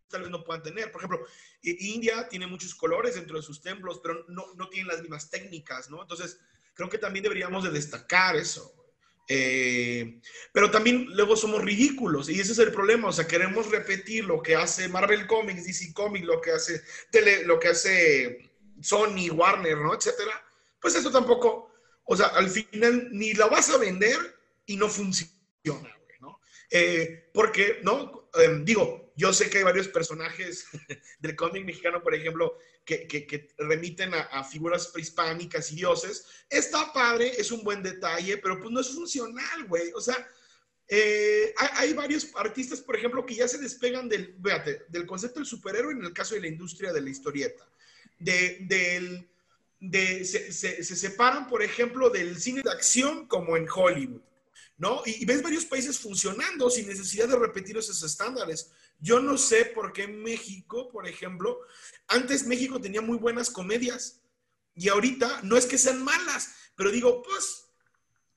[0.09, 0.91] tal vez no puedan tener.
[0.91, 1.27] Por ejemplo,
[1.63, 5.91] India tiene muchos colores dentro de sus templos, pero no, no tienen las mismas técnicas,
[5.91, 6.03] ¿no?
[6.03, 6.39] Entonces,
[6.75, 8.78] creo que también deberíamos de destacar eso.
[9.31, 10.21] Eh,
[10.53, 14.43] pero también luego somos ridículos y ese es el problema, o sea, queremos repetir lo
[14.43, 18.51] que hace Marvel Comics, DC Comics, lo que hace tele, lo que hace
[18.81, 19.95] Sony, Warner, ¿no?
[19.95, 20.43] Etcétera.
[20.81, 21.71] Pues eso tampoco,
[22.05, 24.17] o sea, al final ni la vas a vender
[24.65, 25.98] y no funciona.
[26.71, 28.29] Eh, porque, ¿no?
[28.35, 30.67] Em, digo, yo sé que hay varios personajes
[31.21, 36.27] del cómic mexicano, por ejemplo, que, remiten a, figuras prehispánicas y dioses.
[36.49, 39.93] Está padre, es un buen detalle, pero pues no es funcional, güey.
[39.95, 40.27] O sea,
[40.89, 44.37] eh, hay, varios artistas, por ejemplo, que ya se despegan del,
[44.89, 47.69] del concepto del superhéroe en el caso de la industria de la historieta.
[48.19, 49.29] De, del,
[49.81, 54.23] de, se, se, separan, por ejemplo, del cine de acción como en Hollywood,
[54.79, 55.03] ¿no?
[55.05, 58.71] Y, ves varios países funcionando sin necesidad de repetir esos estándares.
[58.99, 61.61] Yo no sé por qué México, por ejemplo,
[62.07, 64.21] antes México tenía muy buenas comedias
[64.75, 67.65] y ahorita no es que sean malas, pero digo, pues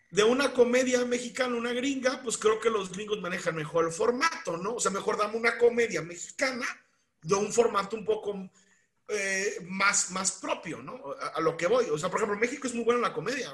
[0.10, 4.58] de una comedia mexicana, una gringa, pues creo que los gringos manejan mejor el formato,
[4.58, 4.76] ¿no?
[4.76, 6.66] O sea, mejor dame una comedia mexicana
[7.22, 8.50] de un formato un poco
[9.08, 11.14] eh, más, más propio, ¿no?
[11.22, 11.86] A, a, lo que voy.
[11.92, 13.54] O sea, por ejemplo, México es muy bueno en la comedia.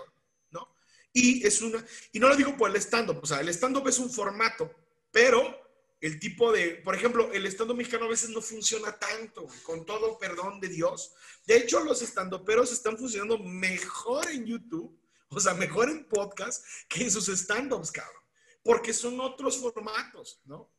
[1.20, 3.98] Y es una, y no lo digo por el stand-up, o sea, el stand-up es
[3.98, 4.72] un formato,
[5.12, 5.68] pero
[6.00, 10.20] el tipo de, por ejemplo, el estando mexicano a veces no funciona tanto, con todo
[10.20, 11.14] perdón de Dios.
[11.48, 14.96] De hecho, los estandoperos están funcionando mejor en YouTube,
[15.30, 18.22] o sea, mejor en podcast que en sus stand-ups, cabrón.
[18.62, 20.70] Porque son otros formatos, ¿no?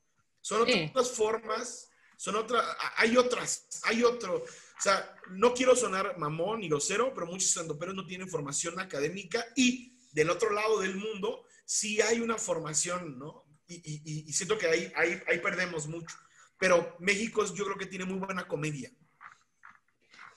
[0.40, 2.64] Son otras formas, son otras,
[2.94, 4.36] hay otras, hay otro.
[4.36, 9.44] O sea, no quiero sonar mamón ni grosero, pero muchos estandoperos no tienen formación académica
[9.56, 13.44] y del otro lado del mundo sí hay una formación, ¿no?
[13.68, 16.16] y, siento que ahí, ahí, ahí perdemos mucho.
[16.58, 18.90] Pero México yo creo que tiene muy buena comedia.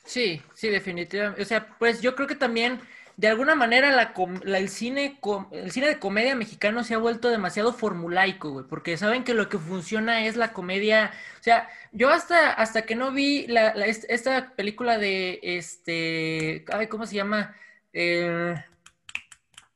[0.04, 1.42] Sí, sí, definitivamente.
[1.42, 2.80] O sea, pues yo creo que también,
[3.18, 4.14] de alguna manera, la,
[4.58, 5.20] el, cine,
[5.52, 9.50] el cine de comedia mexicano se ha vuelto demasiado formulaico, güey, porque saben que lo
[9.50, 11.12] que funciona es la comedia.
[11.40, 17.06] O sea, yo hasta, hasta que no vi la, esta película de, este, ay, ¿cómo
[17.06, 17.56] se llama?
[17.94, 18.56] Eh,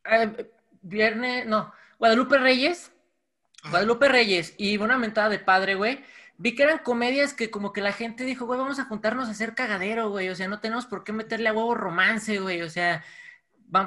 [0.10, 0.51] eh,
[0.82, 2.91] viernes, no, Guadalupe Reyes,
[3.70, 6.03] Guadalupe Reyes y una mentada de padre, güey.
[6.38, 9.32] Vi que eran comedias que como que la gente dijo, güey, vamos a juntarnos a
[9.32, 10.30] hacer cagadero, güey.
[10.30, 12.62] O sea, no tenemos por qué meterle a huevo romance, güey.
[12.62, 13.03] O sea,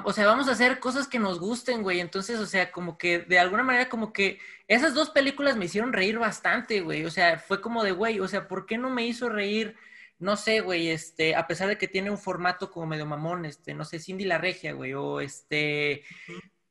[0.03, 1.99] o sea, vamos a hacer cosas que nos gusten, güey.
[1.99, 5.93] Entonces, o sea, como que de alguna manera, como que esas dos películas me hicieron
[5.93, 7.05] reír bastante, güey.
[7.05, 9.75] O sea, fue como de, güey, o sea, ¿por qué no me hizo reír?
[10.19, 13.73] No sé, güey, este, a pesar de que tiene un formato como medio mamón, este,
[13.73, 16.03] no sé, Cindy la Regia, güey, o este,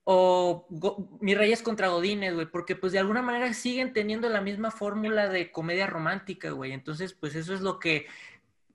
[0.04, 0.66] o
[1.20, 5.28] Mi Reyes contra Godines, güey, porque pues de alguna manera siguen teniendo la misma fórmula
[5.28, 6.72] de comedia romántica, güey.
[6.72, 8.06] Entonces, pues eso es lo que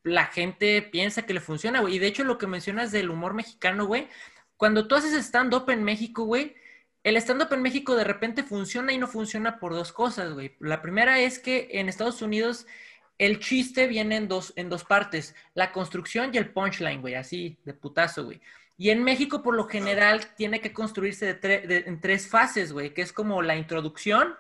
[0.04, 1.96] la gente piensa que le funciona, güey.
[1.96, 4.10] Y de hecho, lo que mencionas del humor mexicano, güey,
[4.58, 6.56] cuando tú haces stand-up en México, güey,
[7.04, 10.56] el stand-up en México de repente funciona y no funciona por dos cosas, güey.
[10.60, 12.66] La primera es que en Estados Unidos
[13.26, 17.58] el chiste viene en dos, en dos partes, la construcción y el punchline, güey, así,
[17.66, 18.42] de putazo, güey.
[18.78, 23.14] Y en México, por lo general, tiene que construirse en tres fases, güey, que es
[23.14, 24.36] como la introducción,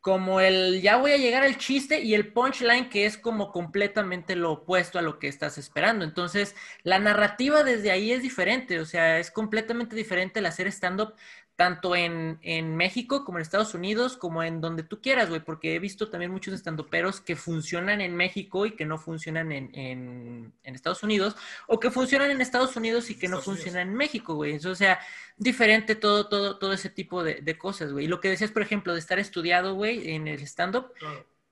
[0.00, 4.34] como el ya voy a llegar al chiste y el punchline que es como completamente
[4.34, 6.04] lo opuesto a lo que estás esperando.
[6.04, 11.14] Entonces, la narrativa desde ahí es diferente, o sea, es completamente diferente el hacer stand-up
[11.60, 15.74] tanto en, en, México como en Estados Unidos, como en donde tú quieras, güey, porque
[15.74, 20.54] he visto también muchos estandoperos que funcionan en México y que no funcionan en, en,
[20.64, 21.36] en, Estados Unidos,
[21.66, 24.52] o que funcionan en Estados Unidos y que no funcionan en México, güey.
[24.52, 25.00] Eso, o sea,
[25.36, 28.06] diferente todo, todo, todo ese tipo de, de cosas, güey.
[28.06, 30.94] Y lo que decías, por ejemplo, de estar estudiado, güey, en el stand-up,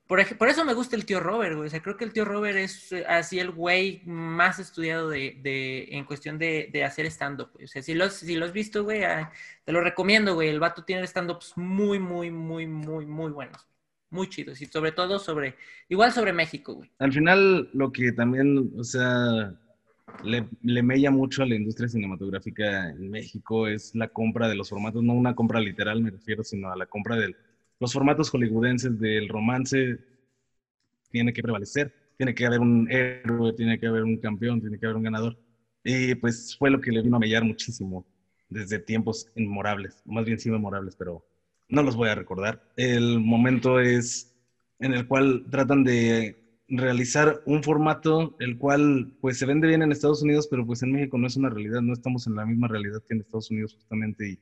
[0.08, 1.66] por, eso me gusta el tío Robert, güey.
[1.66, 5.38] O sea, creo que el tío Robert es eh, así el güey más estudiado de,
[5.42, 7.50] de en cuestión de, de hacer stand-up.
[7.62, 9.02] O sea, si lo, si lo has visto, güey,
[9.64, 10.48] te lo recomiendo, güey.
[10.48, 13.68] El vato tiene stand-ups muy, muy, muy, muy, muy buenos.
[14.08, 14.62] Muy chidos.
[14.62, 15.56] Y sobre todo sobre,
[15.90, 16.90] igual sobre México, güey.
[17.00, 19.52] Al final, lo que también, o sea,
[20.24, 24.70] le, le mella mucho a la industria cinematográfica en México es la compra de los
[24.70, 25.02] formatos.
[25.02, 27.36] No una compra literal, me refiero, sino a la compra del
[27.80, 29.98] los formatos hollywoodenses del romance
[31.10, 34.86] tiene que prevalecer, tiene que haber un héroe, tiene que haber un campeón, tiene que
[34.86, 35.38] haber un ganador.
[35.84, 38.04] Y pues fue lo que le vino a mellar muchísimo
[38.48, 41.24] desde tiempos inmemorables, más bien sí memorables, pero
[41.68, 42.62] no los voy a recordar.
[42.76, 44.34] El momento es
[44.80, 46.36] en el cual tratan de
[46.68, 50.92] realizar un formato el cual pues se vende bien en Estados Unidos, pero pues en
[50.92, 53.74] México no es una realidad, no estamos en la misma realidad que en Estados Unidos
[53.74, 54.38] justamente y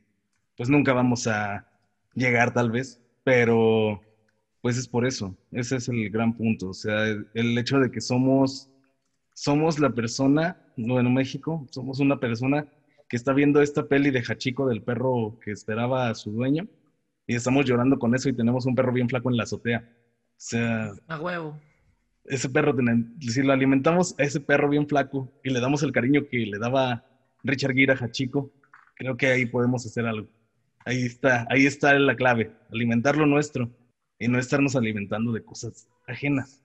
[0.56, 1.66] pues nunca vamos a
[2.14, 4.00] llegar tal vez pero
[4.60, 8.00] pues es por eso, ese es el gran punto, o sea, el hecho de que
[8.00, 8.70] somos,
[9.34, 12.68] somos la persona, bueno, México, somos una persona
[13.08, 16.68] que está viendo esta peli de Hachiko del perro que esperaba a su dueño
[17.26, 19.88] y estamos llorando con eso y tenemos un perro bien flaco en la azotea.
[19.88, 21.60] O sea, a huevo.
[22.26, 22.76] Ese perro,
[23.18, 26.58] si lo alimentamos a ese perro bien flaco y le damos el cariño que le
[26.60, 27.04] daba
[27.42, 28.52] Richard Gere a Hachiko,
[28.94, 30.28] creo que ahí podemos hacer algo.
[30.86, 33.68] Ahí está, ahí está la clave, alimentar lo nuestro
[34.20, 36.62] y no estarnos alimentando de cosas ajenas.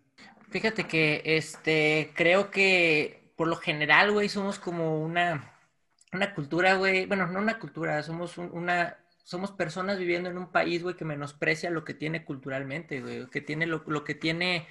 [0.51, 5.55] Fíjate que este creo que por lo general, güey, somos como una,
[6.13, 10.83] una cultura, güey, bueno, no una cultura, somos una somos personas viviendo en un país,
[10.83, 14.67] güey, que menosprecia lo que tiene culturalmente, güey, que tiene lo, lo, que tiene,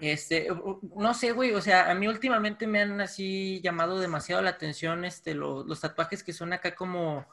[0.00, 0.48] este,
[0.96, 5.04] no sé, güey, o sea, a mí últimamente me han así llamado demasiado la atención,
[5.04, 7.26] este, los tatuajes que son acá como,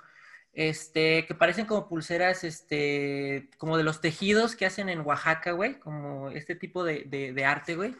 [0.54, 5.80] este, que parecen como pulseras, este, como de los tejidos que hacen en Oaxaca, güey,
[5.80, 7.96] como este tipo de, de, arte, güey.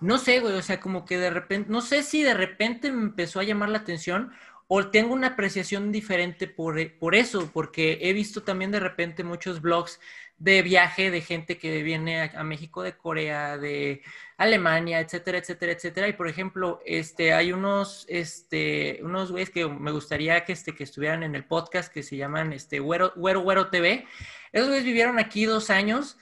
[0.00, 3.02] No sé, güey, o sea, como que de repente, no sé si de repente me
[3.02, 4.32] empezó a llamar la atención
[4.68, 9.62] o tengo una apreciación diferente por, por eso, porque he visto también de repente muchos
[9.62, 9.98] blogs
[10.38, 14.02] de viaje de gente que viene a, México de Corea, de
[14.36, 16.08] Alemania, etcétera, etcétera, etcétera.
[16.08, 20.84] Y por ejemplo, este, hay unos, este, unos güeyes que me gustaría que, este, que
[20.84, 24.06] estuvieran en el podcast que se llaman este, Güero, Güero, TV.
[24.52, 26.16] Esos güeyes vivieron aquí dos años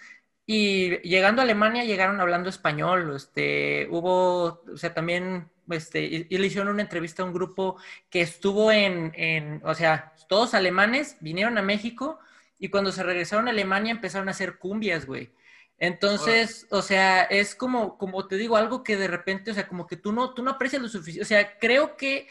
[0.47, 3.15] y llegando a Alemania llegaron hablando español.
[3.15, 7.77] Este, hubo, o sea, también, este, y, le hicieron una entrevista a un grupo
[8.09, 12.19] que estuvo en, en, o sea, todos alemanes, vinieron a México
[12.59, 15.33] y cuando se regresaron a Alemania empezaron a hacer cumbias, güey.
[15.79, 19.87] Entonces, o sea, es como, como te digo, algo que de repente, o sea, como
[19.87, 21.23] que tú no, tú no aprecias lo suficiente.
[21.23, 22.29] O sea, creo que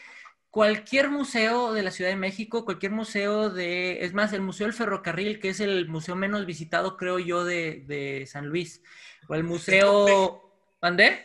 [0.50, 4.74] cualquier museo de la Ciudad de México, cualquier museo de, es más, el Museo del
[4.74, 8.82] Ferrocarril, que es el museo menos visitado, creo yo, de, de San Luis,
[9.28, 10.42] o el museo...
[10.82, 11.24] ¿Mandé?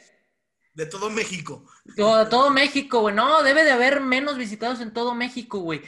[0.74, 1.66] De todo México.
[1.95, 3.16] Todo, todo México, güey.
[3.16, 5.82] No, debe de haber menos visitados en todo México, güey.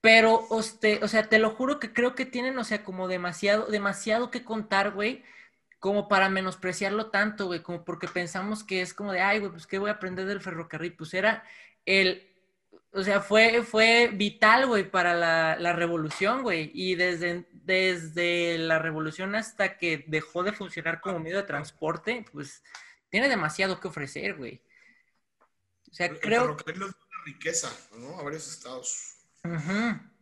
[0.00, 3.66] Pero, este, o sea, te lo juro que creo que tienen, o sea, como demasiado,
[3.66, 5.24] demasiado que contar, güey,
[5.80, 9.66] como para menospreciarlo tanto, güey, como porque pensamos que es como de, ay, güey, pues,
[9.66, 10.94] ¿qué voy a aprender del ferrocarril?
[10.94, 11.44] Pues era
[11.84, 12.28] el,
[12.92, 18.78] o sea, fue, fue vital, güey, para la, la revolución, güey, y desde, desde la
[18.78, 22.62] revolución hasta que dejó de funcionar como medio de transporte, pues,
[23.10, 24.62] tiene demasiado que ofrecer, güey.
[25.90, 26.42] O sea, el creo...
[26.42, 28.18] Ferrocarril es una riqueza, ¿no?
[28.18, 29.17] A varios estados.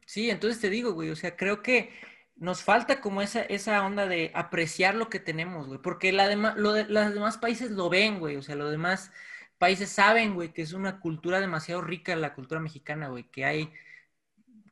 [0.06, 1.90] Sí, entonces te digo, güey, o sea, creo que
[2.36, 6.72] nos falta como esa, esa onda de apreciar lo que tenemos, güey, porque la lo
[6.72, 9.10] de, los demás países lo ven, güey, o sea, los demás
[9.58, 13.72] países saben, güey, que es una cultura demasiado rica la cultura mexicana, güey, que hay,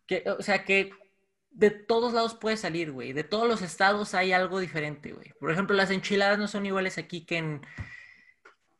[0.07, 0.93] que, o sea, que
[1.55, 3.13] de todos lados puede salir, güey.
[3.13, 5.33] De todos los estados hay algo diferente, güey.
[5.39, 7.63] Por ejemplo, las enchiladas no son iguales aquí que en,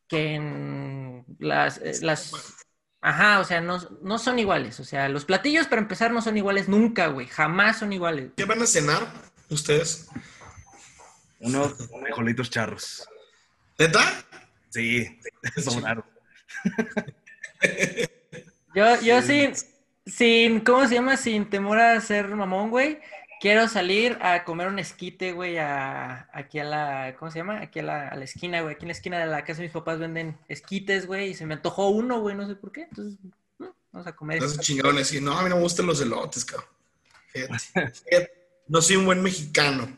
[0.07, 2.64] que en las, eh, las...
[3.05, 4.79] Ajá, o sea, no, no son iguales.
[4.79, 7.27] O sea, los platillos para empezar no son iguales nunca, güey.
[7.27, 8.31] Jamás son iguales.
[8.35, 9.05] ¿Qué van a cenar
[9.47, 10.09] ustedes?
[11.39, 13.07] Unos frijolitos charros.
[13.77, 14.01] ¿Neta?
[14.69, 15.19] Sí,
[15.63, 16.05] son raros.
[18.73, 19.53] Yo, yo sin,
[20.07, 21.15] sin, ¿cómo se llama?
[21.15, 22.99] Sin temor a ser mamón, güey.
[23.41, 27.61] Quiero salir a comer un esquite, güey, a, aquí a la, ¿cómo se llama?
[27.61, 28.75] Aquí a la, a la esquina, güey.
[28.75, 31.45] Aquí en la esquina de la casa de mis papás venden esquites, güey, y se
[31.45, 32.83] me antojó uno, güey, no sé por qué.
[32.83, 33.19] Entonces,
[33.59, 34.37] mm, vamos a comer.
[34.37, 36.69] Esos chingones, y no, a mí no me gustan los elotes, cabrón.
[37.27, 38.31] Fíjate.
[38.67, 39.95] No soy un buen mexicano.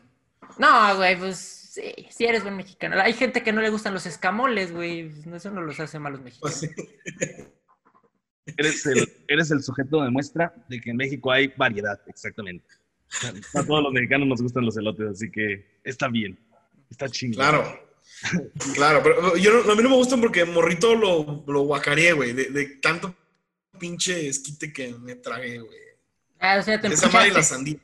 [0.58, 3.00] No, güey, pues sí, sí eres buen mexicano.
[3.00, 5.10] Hay gente que no le gustan los escamoles, güey.
[5.32, 6.62] Eso no los hace malos mexicanos.
[8.56, 12.66] Eres el, eres el sujeto de muestra de que en México hay variedad, exactamente.
[13.54, 16.38] A todos los mexicanos nos gustan los elotes, así que está bien.
[16.90, 17.36] Está chingón.
[17.36, 17.88] Claro.
[18.74, 22.32] Claro, pero yo no- a mí no me gustan porque morrito lo, lo guacareé, güey,
[22.32, 23.14] de, de tanto
[23.78, 25.78] pinche esquite que me tragué, güey.
[26.40, 27.76] Ah, o sea, te Esa madre y la sandía.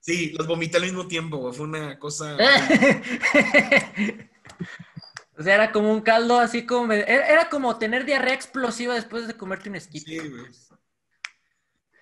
[0.00, 1.54] Sí, las vomité al mismo tiempo, güey.
[1.54, 2.36] Fue una cosa.
[5.38, 6.92] o sea, era como un caldo así como...
[6.92, 10.10] era como tener diarrea explosiva después de comerte un esquite.
[10.10, 10.44] Sí, güey.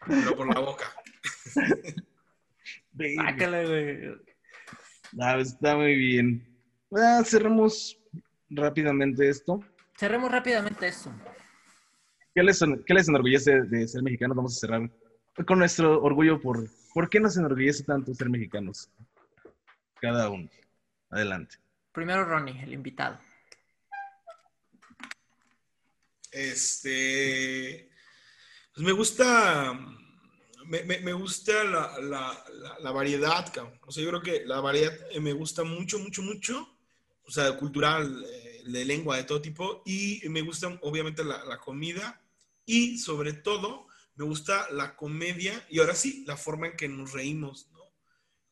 [0.07, 0.93] Pero por la boca.
[3.17, 4.15] Sácala, güey.
[5.21, 6.47] Ah, está muy bien.
[6.93, 7.99] Ah, cerremos
[8.49, 9.61] rápidamente esto.
[9.97, 11.13] Cerremos rápidamente esto.
[12.35, 14.37] ¿Qué les, qué les enorgullece de ser mexicanos?
[14.37, 14.91] Vamos a cerrar
[15.47, 16.69] con nuestro orgullo por...
[16.93, 18.91] ¿Por qué nos enorgullece tanto ser mexicanos?
[20.01, 20.49] Cada uno.
[21.11, 21.57] Adelante.
[21.93, 23.19] Primero Ronnie, el invitado.
[26.33, 27.91] Este.
[28.75, 29.79] Pues me gusta.
[30.71, 32.45] Me, gusta la, la-
[32.93, 33.79] variedad, cabrón.
[33.87, 36.77] O sea, yo creo que la variedad eh, me gusta mucho, mucho, mucho.
[37.25, 39.83] O sea, cultural, eh, de lengua, de todo tipo.
[39.85, 42.23] Y me gusta, obviamente, la, comida.
[42.67, 45.67] Y sobre todo, me gusta la comedia.
[45.71, 47.81] Y ahora sí, la forma en que nos reímos, ¿no?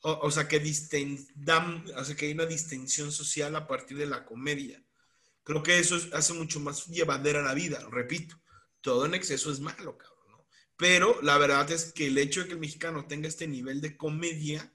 [0.03, 3.97] O, o sea, que, disten- dam- o sea, que hay una distensión social a partir
[3.99, 4.83] de la comedia.
[5.45, 8.37] Creo que eso es- hace mucho más llevadera la vida, repito.
[8.81, 10.18] Todo en exceso es malo, cabrón.
[10.79, 13.97] Pero la verdad es que el hecho de que el mexicano tenga este nivel de
[13.97, 14.73] comedia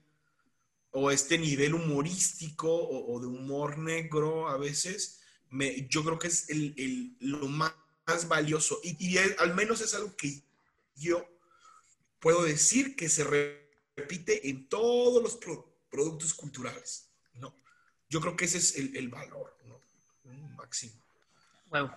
[0.92, 6.28] o este nivel humorístico o, o de humor negro a veces, me, yo creo que
[6.28, 7.74] es el, el- lo más,
[8.28, 8.80] valioso.
[8.84, 10.44] Y, y al menos es algo que
[10.98, 11.26] yo
[12.20, 17.56] puedo decir que se re- repite en todos los pro- productos culturales, ¿no?
[18.10, 19.80] Yo creo que ese es el, el valor, ¿no?
[20.58, 20.94] Máximo.
[21.72, 21.96] Huevo.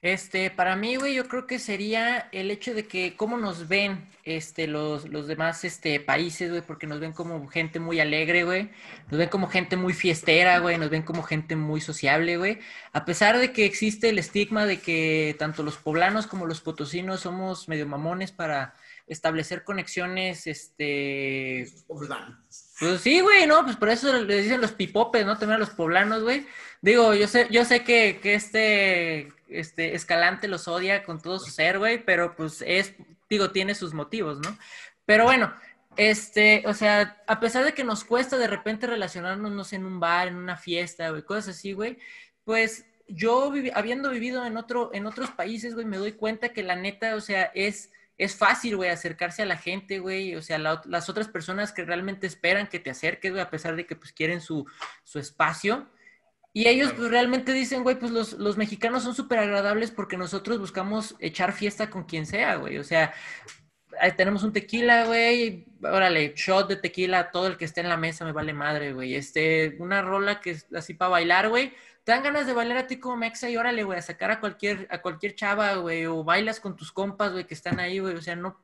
[0.00, 4.08] Este, para mí, güey, yo creo que sería el hecho de que cómo nos ven
[4.22, 8.70] este, los, los demás este, países, güey, porque nos ven como gente muy alegre, güey,
[9.10, 12.60] nos ven como gente muy fiestera, güey, nos ven como gente muy sociable, güey,
[12.92, 17.20] a pesar de que existe el estigma de que tanto los poblanos como los potosinos
[17.20, 18.74] somos medio mamones para
[19.08, 21.66] establecer conexiones, este,
[22.78, 25.36] pues sí, güey, no, pues por eso le dicen los pipopes, ¿no?
[25.36, 26.46] También a los poblanos, güey.
[26.80, 31.50] Digo, yo sé, yo sé que, que este, este Escalante los odia con todo su
[31.50, 32.94] ser, güey, pero pues es,
[33.28, 34.56] digo, tiene sus motivos, ¿no?
[35.06, 35.52] Pero bueno,
[35.96, 39.84] este, o sea, a pesar de que nos cuesta de repente relacionarnos, no sé, en
[39.84, 41.98] un bar, en una fiesta, güey, cosas así, güey,
[42.44, 46.76] pues yo, habiendo vivido en, otro, en otros países, güey, me doy cuenta que la
[46.76, 50.82] neta, o sea, es, es fácil, güey, acercarse a la gente, güey, o sea, la
[50.86, 54.12] las otras personas que realmente esperan que te acerques, güey, a pesar de que pues
[54.12, 54.66] quieren su,
[55.04, 55.88] su espacio.
[56.52, 60.58] Y ellos pues realmente dicen, güey, pues los, los mexicanos son súper agradables porque nosotros
[60.58, 62.78] buscamos echar fiesta con quien sea, güey.
[62.78, 63.14] O sea,
[64.00, 67.96] ahí tenemos un tequila, güey, órale, shot de tequila, todo el que esté en la
[67.96, 69.14] mesa me vale madre, güey.
[69.14, 71.72] Este, una rola que es así para bailar, güey.
[72.08, 74.40] Te dan ganas de bailar a ti como mexa y órale, güey, a sacar a
[74.40, 78.14] cualquier, a cualquier chava, güey, o bailas con tus compas, güey, que están ahí, güey.
[78.14, 78.58] O sea, no,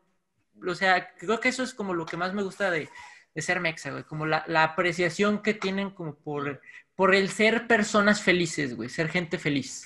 [0.67, 2.89] o sea, creo que eso es como lo que más me gusta de,
[3.35, 6.63] de ser mexa, güey, como la, la apreciación que tienen como por,
[6.97, 9.85] por el ser personas felices, güey, ser gente feliz.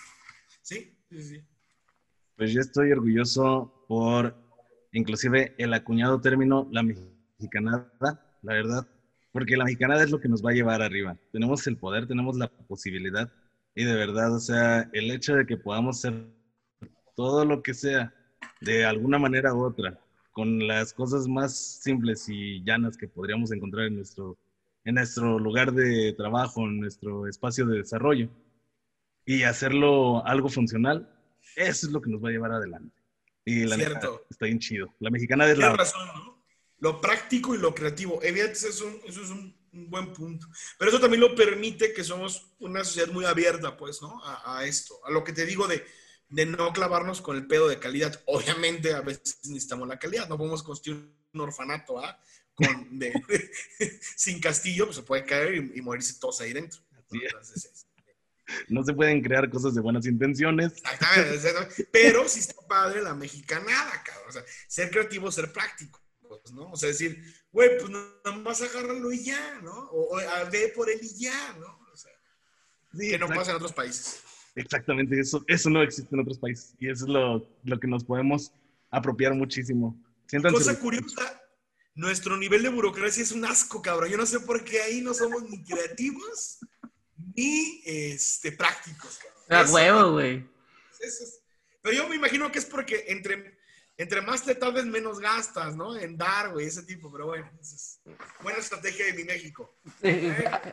[0.62, 1.42] Sí, sí, sí.
[2.36, 4.36] Pues yo estoy orgulloso por
[4.92, 7.90] inclusive el acuñado término la mexicanada,
[8.40, 8.88] la verdad,
[9.32, 11.16] porque la mexicanada es lo que nos va a llevar arriba.
[11.32, 13.28] Tenemos el poder, tenemos la posibilidad
[13.78, 16.26] y de verdad, o sea, el hecho de que podamos ser
[17.14, 18.12] todo lo que sea
[18.60, 20.00] de alguna manera u otra,
[20.32, 24.36] con las cosas más simples y llanas que podríamos encontrar en nuestro,
[24.84, 28.28] en nuestro lugar de trabajo, en nuestro espacio de desarrollo,
[29.24, 31.08] y hacerlo algo funcional,
[31.54, 32.96] eso es lo que nos va a llevar adelante.
[33.44, 34.26] Y la Cierto.
[34.28, 34.92] está bien chido.
[34.98, 35.76] La mexicana Tienes la...
[35.76, 36.44] razón, ¿no?
[36.80, 38.18] lo práctico y lo creativo.
[38.24, 40.46] Evidentemente, eso, eso es un, buen punto.
[40.78, 44.20] Pero eso también lo permite que somos una sociedad muy abierta, pues, ¿no?
[44.24, 45.84] A, esto, a lo que te digo de,
[46.28, 48.22] de, no clavarnos con el pedo de calidad.
[48.26, 52.20] Obviamente, a veces necesitamos la calidad, no podemos construir un orfanato, ¿ah?
[52.54, 53.12] Con, de,
[54.16, 56.80] sin castillo, pues se puede caer y, morirse todos ahí dentro.
[58.68, 60.72] no se pueden crear cosas de buenas intenciones.
[61.92, 64.28] Pero si está padre la mexicanada, cabrón.
[64.28, 66.00] O sea, ser creativo, ser práctico.
[66.52, 66.70] ¿no?
[66.72, 67.22] O sea, decir,
[67.59, 69.90] güey, pues nada más agárralo y ya, ¿no?
[69.90, 70.16] O,
[70.52, 71.66] ve por él y ya, ¿no?
[71.92, 72.12] O sea,
[72.96, 74.22] que no pasa en otros países.
[74.54, 76.74] Exactamente, eso, eso no existe en otros países.
[76.78, 78.52] Y eso es lo, lo que nos podemos
[78.92, 80.00] apropiar muchísimo.
[80.52, 81.42] Cosa curiosa,
[81.96, 84.09] nuestro nivel de burocracia es un asco, cabrón.
[84.09, 86.59] Yo no sé por qué ahí no somos ni creativos
[87.34, 89.68] ni este, prácticos, cabrón.
[89.68, 90.46] A huevo, güey.
[91.82, 93.57] Pero yo me imagino que es porque entre
[93.99, 95.96] entre más te tardes, menos gastas, ¿no?
[95.96, 98.01] En dar, güey, ese tipo, pero bueno, es
[98.40, 99.76] buena estrategia de mi México.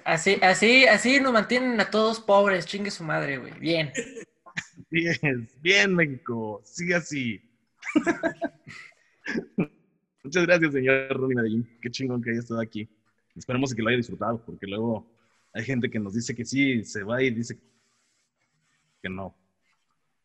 [0.03, 3.59] Así, así, así nos mantienen a todos pobres, chingue su madre, güey.
[3.59, 3.91] Bien.
[4.91, 6.61] Bien, bien, México.
[6.63, 7.41] Sigue así.
[10.23, 11.79] Muchas gracias, señor Ronnie Medellín.
[11.81, 12.87] Qué chingón que haya estado aquí.
[13.35, 15.11] Esperemos que lo haya disfrutado, porque luego
[15.51, 17.57] hay gente que nos dice que sí, se va y dice
[19.01, 19.35] que no.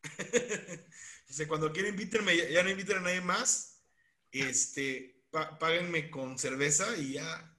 [1.31, 3.81] Dice, cuando quieran invítenme, ya, no inviten a nadie más,
[4.33, 5.23] este,
[5.61, 7.55] páguenme con cerveza y ya.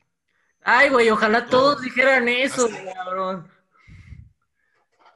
[0.61, 3.51] Ay, güey, ojalá todos dijeran eso, cabrón.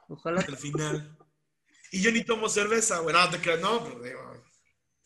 [0.07, 0.41] Ojalá.
[0.41, 1.15] Al final.
[1.91, 3.13] Y yo ni tomo cerveza, güey.
[3.13, 4.43] No, te creas, no, pero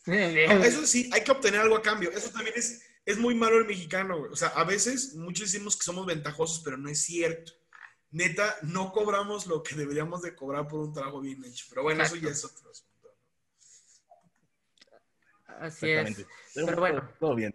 [0.06, 2.10] Eso sí, hay que obtener algo a cambio.
[2.10, 4.32] Eso también es, es muy malo el mexicano, güey.
[4.32, 7.52] O sea, a veces muchos decimos que somos ventajosos, pero no es cierto.
[8.12, 11.66] Neta, no cobramos lo que deberíamos de cobrar por un trabajo bien hecho.
[11.68, 12.72] Pero bueno, eso ya es otro.
[15.60, 16.26] Así es.
[16.54, 17.08] Pero bueno.
[17.18, 17.54] Todo bien.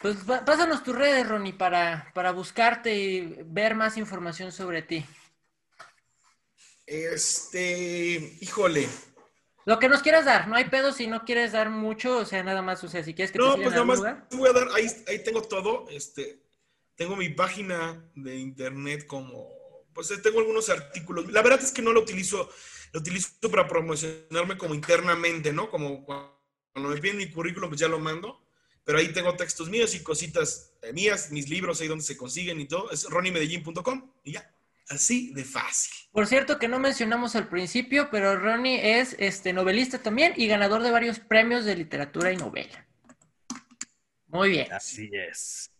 [0.00, 0.16] pues
[0.46, 5.04] pásanos tus redes, Ronnie, para, para buscarte y ver más información sobre ti.
[6.86, 8.88] Este, híjole.
[9.66, 12.42] Lo que nos quieras dar, no hay pedo si no quieres dar mucho, o sea,
[12.42, 14.00] nada más, o sea, si quieres que no, pues nada más
[14.30, 16.42] voy a dar, ahí, ahí tengo todo, este,
[16.96, 19.48] tengo mi página de internet como,
[19.94, 21.30] pues tengo algunos artículos.
[21.32, 22.50] La verdad es que no lo utilizo,
[22.92, 25.70] lo utilizo para promocionarme como internamente, ¿no?
[25.70, 26.04] Como
[26.74, 28.40] cuando me piden mi currículum, pues ya lo mando.
[28.84, 32.60] Pero ahí tengo textos míos y cositas eh, mías, mis libros ahí donde se consiguen
[32.60, 32.90] y todo.
[32.90, 34.50] Es ronimedellín.com y ya.
[34.90, 35.94] Así de fácil.
[36.12, 40.82] Por cierto, que no mencionamos al principio, pero Ronnie es este, novelista también y ganador
[40.82, 42.86] de varios premios de literatura y novela.
[44.26, 44.70] Muy bien.
[44.70, 45.70] Así es.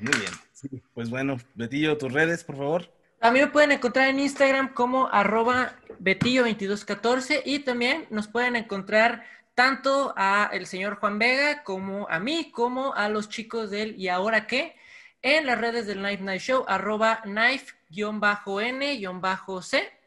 [0.00, 0.82] Muy bien.
[0.94, 2.92] pues bueno, Betillo, tus redes, por favor.
[3.20, 9.24] A mí me pueden encontrar en Instagram como arroba Betillo2214 y también nos pueden encontrar
[9.58, 14.06] tanto a el señor Juan Vega como a mí, como a los chicos del ¿Y
[14.06, 14.76] ahora qué?
[15.20, 17.72] En las redes del Knife Night Show, arroba knife-n-c,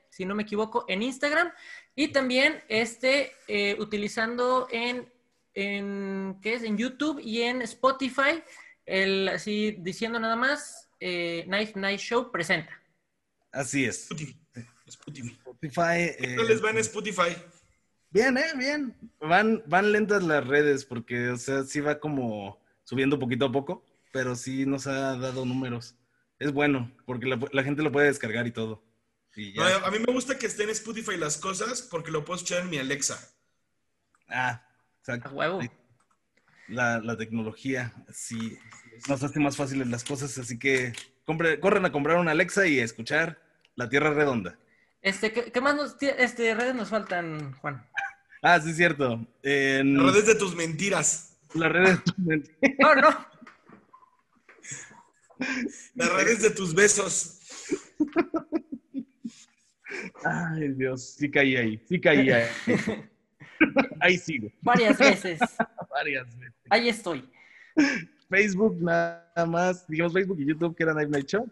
[0.09, 1.51] si no me equivoco, en Instagram.
[1.95, 5.11] Y también este, eh, utilizando en,
[5.53, 6.63] en, ¿qué es?
[6.63, 8.41] En YouTube y en Spotify,
[8.85, 12.71] el, así diciendo nada más, eh, Knife Night Show presenta.
[13.51, 14.03] Así es.
[14.03, 14.39] Spotify.
[14.85, 15.35] Spotify.
[15.35, 17.35] Spotify les va en Spotify?
[18.11, 18.95] Bien, eh, bien.
[19.19, 23.85] Van, van lentas las redes porque, o sea, sí va como subiendo poquito a poco,
[24.11, 25.95] pero sí nos ha dado números.
[26.37, 28.83] Es bueno, porque la, gente lo puede descargar y todo.
[29.85, 32.69] a mí me gusta que estén en Spotify las cosas porque lo puedo escuchar en
[32.69, 33.17] mi Alexa.
[34.27, 34.65] Ah,
[34.99, 35.29] exacto.
[35.29, 35.61] huevo.
[36.67, 38.57] La, la, tecnología sí
[39.07, 40.93] nos hace más fáciles las cosas, así que
[41.25, 43.41] corren a comprar una Alexa y a escuchar
[43.75, 44.57] La Tierra Redonda.
[45.01, 47.85] Este, ¿qué, más nos, este, redes nos faltan, Juan?
[48.41, 49.25] Ah, sí, es cierto.
[49.41, 51.37] Las redes de tus mentiras.
[51.53, 52.75] Las redes de tus mentiras.
[52.79, 53.31] No, no.
[55.95, 57.39] Las redes de tus besos.
[60.23, 62.47] Ay, Dios, sí caí ahí, sí caí ahí.
[63.99, 64.49] Ahí sigo.
[64.61, 65.39] Varias veces.
[65.91, 66.55] Varias veces.
[66.67, 67.29] Ahí estoy.
[68.27, 69.87] Facebook, nada más.
[69.87, 71.47] Dijimos Facebook y YouTube, que era Night Night Show.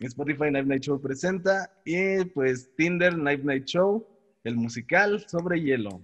[0.00, 1.72] Spotify Night Night Show presenta.
[1.84, 4.06] Y pues Tinder Night Night Show,
[4.44, 6.02] el musical sobre hielo.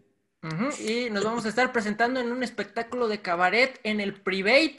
[0.81, 4.79] Y nos vamos a estar presentando en un espectáculo de cabaret en el Private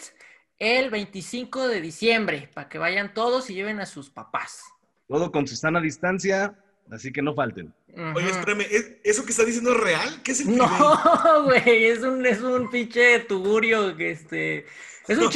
[0.59, 4.64] el 25 de diciembre, para que vayan todos y lleven a sus papás.
[5.07, 6.57] Todo con su sana distancia,
[6.92, 7.74] así que no falten.
[8.16, 8.66] Oye, espérame,
[9.04, 10.22] ¿eso que está diciendo es real?
[10.24, 10.68] ¿Qué es el No,
[11.46, 14.66] güey, es un, es un pinche tugurio que este
[15.08, 15.30] es un,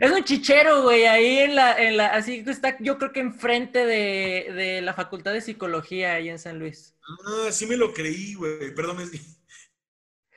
[0.00, 3.20] es un chichero, güey, ahí en la, en la, así que está, yo creo que
[3.20, 6.94] enfrente de, de la Facultad de Psicología ahí en San Luis.
[7.26, 8.98] Ah, sí me lo creí, güey, perdón,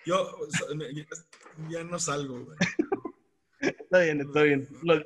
[0.06, 0.38] yo
[1.70, 2.58] ya no salgo, güey.
[3.60, 4.70] Está bien, está bien.
[4.84, 5.04] Lo-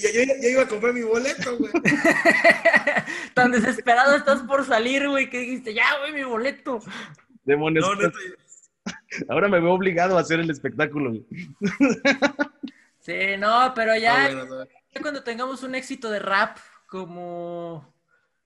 [0.00, 1.70] Ya, ya- ya iba a comprar mi boleto, güey.
[3.34, 6.80] Tan desesperado estás por salir, güey, que dijiste, ya, güey, mi boleto.
[7.44, 7.84] demonios.
[7.86, 8.10] No.
[9.28, 11.10] Ahora me veo obligado a hacer el espectáculo.
[11.10, 11.26] güey.
[13.00, 17.94] Sí, no, pero Ah, bueno, ya cuando tengamos un éxito de rap como,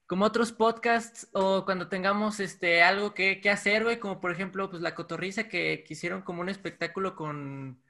[0.07, 4.71] como otros podcasts o cuando tengamos este algo que, que hacer, güey, como por ejemplo,
[4.71, 7.83] pues la cotorriza que, que hicieron como un espectáculo con,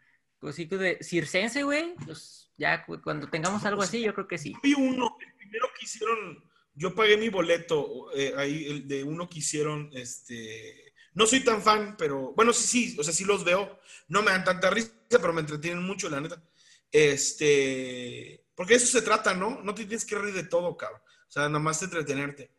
[0.50, 4.54] así de circense, güey, pues ya cu- cuando tengamos algo así, yo creo que sí.
[4.62, 9.28] Vi uno, el primero que hicieron, yo pagué mi boleto eh, ahí, el de uno
[9.28, 13.44] que hicieron, este, no soy tan fan, pero, bueno, sí, sí, o sea, sí los
[13.44, 13.78] veo,
[14.08, 16.42] no me dan tanta risa, pero me entretienen mucho, la neta.
[16.90, 19.60] Este, porque de eso se trata, ¿no?
[19.62, 21.00] No te tienes que reír de todo, cabrón.
[21.28, 22.50] O sea, nada más de entretenerte.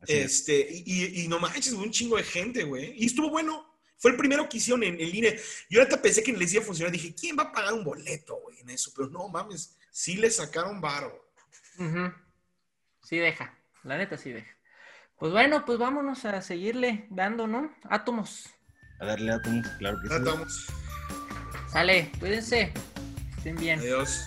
[0.00, 0.32] Así es.
[0.48, 2.94] Este, y, y- y no manches, un chingo de gente, güey.
[2.96, 3.70] Y estuvo bueno.
[4.02, 5.32] Fue el primero que hicieron en, en línea.
[5.70, 6.90] Yo ahorita pensé que les iba a funcionar.
[6.90, 8.90] Dije, ¿quién va a pagar un boleto, güey, en eso?
[8.96, 11.30] Pero no mames, sí le sacaron varo.
[13.04, 14.50] Sí deja, la neta sí deja.
[15.16, 17.72] Pues bueno, pues vámonos a seguirle dando, ¿no?
[17.84, 18.50] Átomos.
[18.98, 20.14] A darle átomos, claro que sí.
[20.14, 20.66] estamos.
[21.70, 22.72] Sale, cuídense.
[23.36, 23.78] Estén bien.
[23.78, 24.20] Adiós.